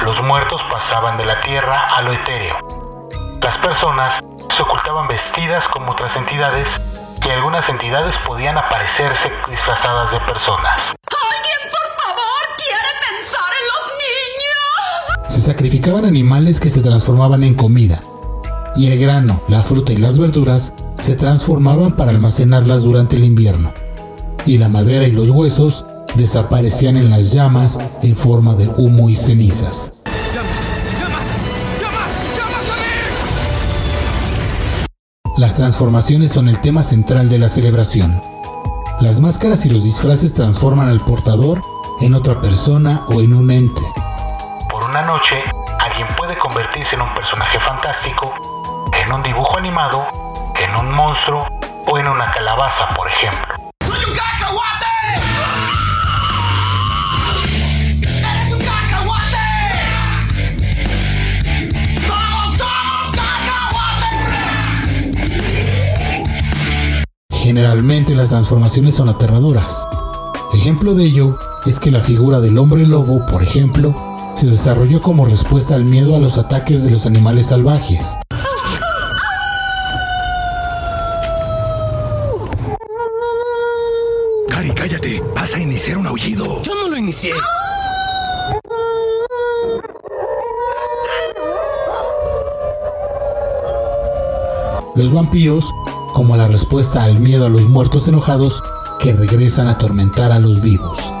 Los 0.00 0.22
muertos 0.24 0.60
pasaban 0.70 1.16
de 1.16 1.24
la 1.24 1.40
tierra 1.40 1.96
a 1.96 2.02
lo 2.02 2.12
etéreo. 2.12 3.08
Las 3.40 3.56
personas 3.56 4.22
se 4.54 4.62
ocultaban 4.62 5.08
vestidas 5.08 5.66
como 5.68 5.92
otras 5.92 6.14
entidades 6.16 6.66
y 7.24 7.30
algunas 7.30 7.66
entidades 7.70 8.14
podían 8.26 8.58
aparecerse 8.58 9.32
disfrazadas 9.48 10.12
de 10.12 10.20
personas. 10.20 10.82
Sacrificaban 15.46 16.04
animales 16.04 16.58
que 16.58 16.68
se 16.68 16.80
transformaban 16.80 17.44
en 17.44 17.54
comida, 17.54 18.02
y 18.74 18.88
el 18.88 18.98
grano, 18.98 19.40
la 19.46 19.62
fruta 19.62 19.92
y 19.92 19.96
las 19.96 20.18
verduras 20.18 20.72
se 21.00 21.14
transformaban 21.14 21.94
para 21.94 22.10
almacenarlas 22.10 22.82
durante 22.82 23.14
el 23.14 23.22
invierno, 23.22 23.72
y 24.44 24.58
la 24.58 24.68
madera 24.68 25.06
y 25.06 25.12
los 25.12 25.30
huesos 25.30 25.86
desaparecían 26.16 26.96
en 26.96 27.10
las 27.10 27.32
llamas 27.32 27.78
en 28.02 28.16
forma 28.16 28.56
de 28.56 28.66
humo 28.76 29.08
y 29.08 29.14
cenizas. 29.14 29.92
Las 35.38 35.54
transformaciones 35.54 36.32
son 36.32 36.48
el 36.48 36.60
tema 36.60 36.82
central 36.82 37.28
de 37.28 37.38
la 37.38 37.48
celebración. 37.48 38.20
Las 39.00 39.20
máscaras 39.20 39.64
y 39.64 39.68
los 39.68 39.84
disfraces 39.84 40.34
transforman 40.34 40.88
al 40.88 40.98
portador 40.98 41.62
en 42.00 42.14
otra 42.14 42.40
persona 42.40 43.04
o 43.06 43.20
en 43.20 43.32
un 43.32 43.52
ente. 43.52 43.82
Una 44.96 45.04
noche, 45.08 45.44
alguien 45.78 46.08
puede 46.16 46.38
convertirse 46.38 46.94
en 46.94 47.02
un 47.02 47.12
personaje 47.12 47.58
fantástico, 47.58 48.32
en 48.94 49.12
un 49.12 49.22
dibujo 49.22 49.58
animado, 49.58 50.06
en 50.58 50.74
un 50.74 50.90
monstruo 50.90 51.46
o 51.86 51.98
en 51.98 52.08
una 52.08 52.30
calabaza, 52.30 52.88
por 52.96 53.06
ejemplo. 53.06 53.46
¡Soy 53.86 54.02
un 54.02 54.14
cacahuate! 54.14 54.86
¡Eres 58.08 58.52
un 58.54 58.58
cacahuate! 58.64 59.36
¡Todos 62.06 62.56
somos 62.56 63.12
cacahuates! 63.12 64.16
Generalmente 67.32 68.14
las 68.14 68.30
transformaciones 68.30 68.94
son 68.94 69.10
aterradoras. 69.10 69.86
Ejemplo 70.54 70.94
de 70.94 71.04
ello 71.04 71.38
es 71.66 71.80
que 71.80 71.90
la 71.90 72.00
figura 72.00 72.40
del 72.40 72.56
hombre 72.56 72.86
lobo, 72.86 73.26
por 73.26 73.42
ejemplo, 73.42 74.15
se 74.36 74.46
desarrolló 74.46 75.00
como 75.00 75.24
respuesta 75.24 75.74
al 75.74 75.84
miedo 75.84 76.14
a 76.14 76.18
los 76.18 76.36
ataques 76.36 76.84
de 76.84 76.90
los 76.90 77.06
animales 77.06 77.46
salvajes. 77.46 78.16
Cari, 84.48 84.70
cállate. 84.72 85.22
Vas 85.34 85.54
a 85.54 85.60
iniciar 85.60 85.96
un 85.96 86.06
aullido. 86.06 86.62
Yo 86.62 86.74
no 86.74 86.88
lo 86.88 86.96
inicié. 86.98 87.32
Los 94.94 95.12
vampiros, 95.12 95.70
como 96.12 96.36
la 96.36 96.48
respuesta 96.48 97.04
al 97.04 97.18
miedo 97.20 97.46
a 97.46 97.48
los 97.48 97.62
muertos 97.62 98.06
enojados 98.06 98.62
que 99.00 99.14
regresan 99.14 99.68
a 99.68 99.72
atormentar 99.72 100.30
a 100.30 100.38
los 100.38 100.60
vivos. 100.60 101.15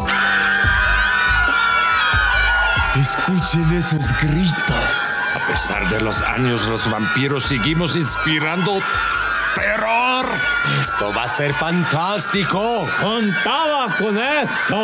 Escuchen 3.00 3.72
esos 3.74 4.10
gritos. 4.22 5.34
A 5.34 5.46
pesar 5.50 5.86
de 5.90 6.00
los 6.00 6.22
años, 6.22 6.66
los 6.66 6.90
vampiros 6.90 7.42
seguimos 7.42 7.94
inspirando 7.94 8.72
terror. 9.54 10.24
Esto 10.80 11.12
va 11.14 11.24
a 11.24 11.28
ser 11.28 11.52
fantástico. 11.52 12.86
Contaba 13.02 13.94
con 13.98 14.18
eso. 14.18 14.78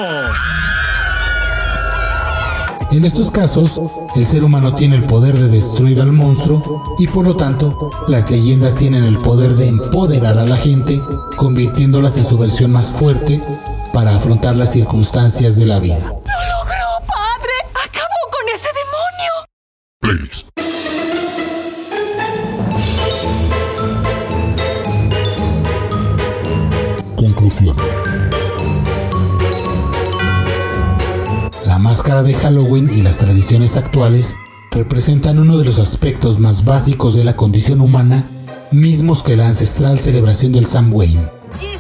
En 2.91 3.07
estos 3.07 3.31
casos, 3.31 3.81
el 4.15 4.27
ser 4.27 4.45
humano 4.45 4.75
tiene 4.75 4.97
el 4.97 5.05
poder 5.05 5.35
de 5.35 5.49
destruir 5.49 5.99
al 5.99 6.13
monstruo 6.13 6.95
y 6.99 7.07
por 7.07 7.25
lo 7.25 7.37
tanto, 7.37 7.91
las 8.09 8.31
leyendas 8.31 8.75
tienen 8.75 9.05
el 9.05 9.17
poder 9.17 9.55
de 9.55 9.69
empoderar 9.69 10.39
a 10.39 10.45
la 10.45 10.57
gente, 10.57 11.01
convirtiéndolas 11.37 12.19
en 12.19 12.27
su 12.27 12.37
versión 12.37 12.73
más 12.73 12.91
fuerte 12.91 13.43
para 13.95 14.15
afrontar 14.15 14.57
las 14.57 14.73
circunstancias 14.73 15.57
de 15.57 15.65
la 15.65 15.79
vida. 15.79 16.22
Conclusión. 27.17 27.77
La 31.67 31.79
máscara 31.79 32.23
de 32.23 32.35
Halloween 32.35 32.91
y 32.93 33.03
las 33.03 33.19
tradiciones 33.19 33.77
actuales 33.77 34.35
representan 34.71 35.39
uno 35.39 35.59
de 35.59 35.65
los 35.65 35.79
aspectos 35.79 36.39
más 36.39 36.65
básicos 36.65 37.15
de 37.15 37.25
la 37.25 37.37
condición 37.37 37.81
humana, 37.81 38.27
mismos 38.71 39.23
que 39.23 39.37
la 39.37 39.49
ancestral 39.49 39.99
celebración 39.99 40.53
del 40.53 40.67
Samhain. 40.67 41.29
Sí. 41.51 41.73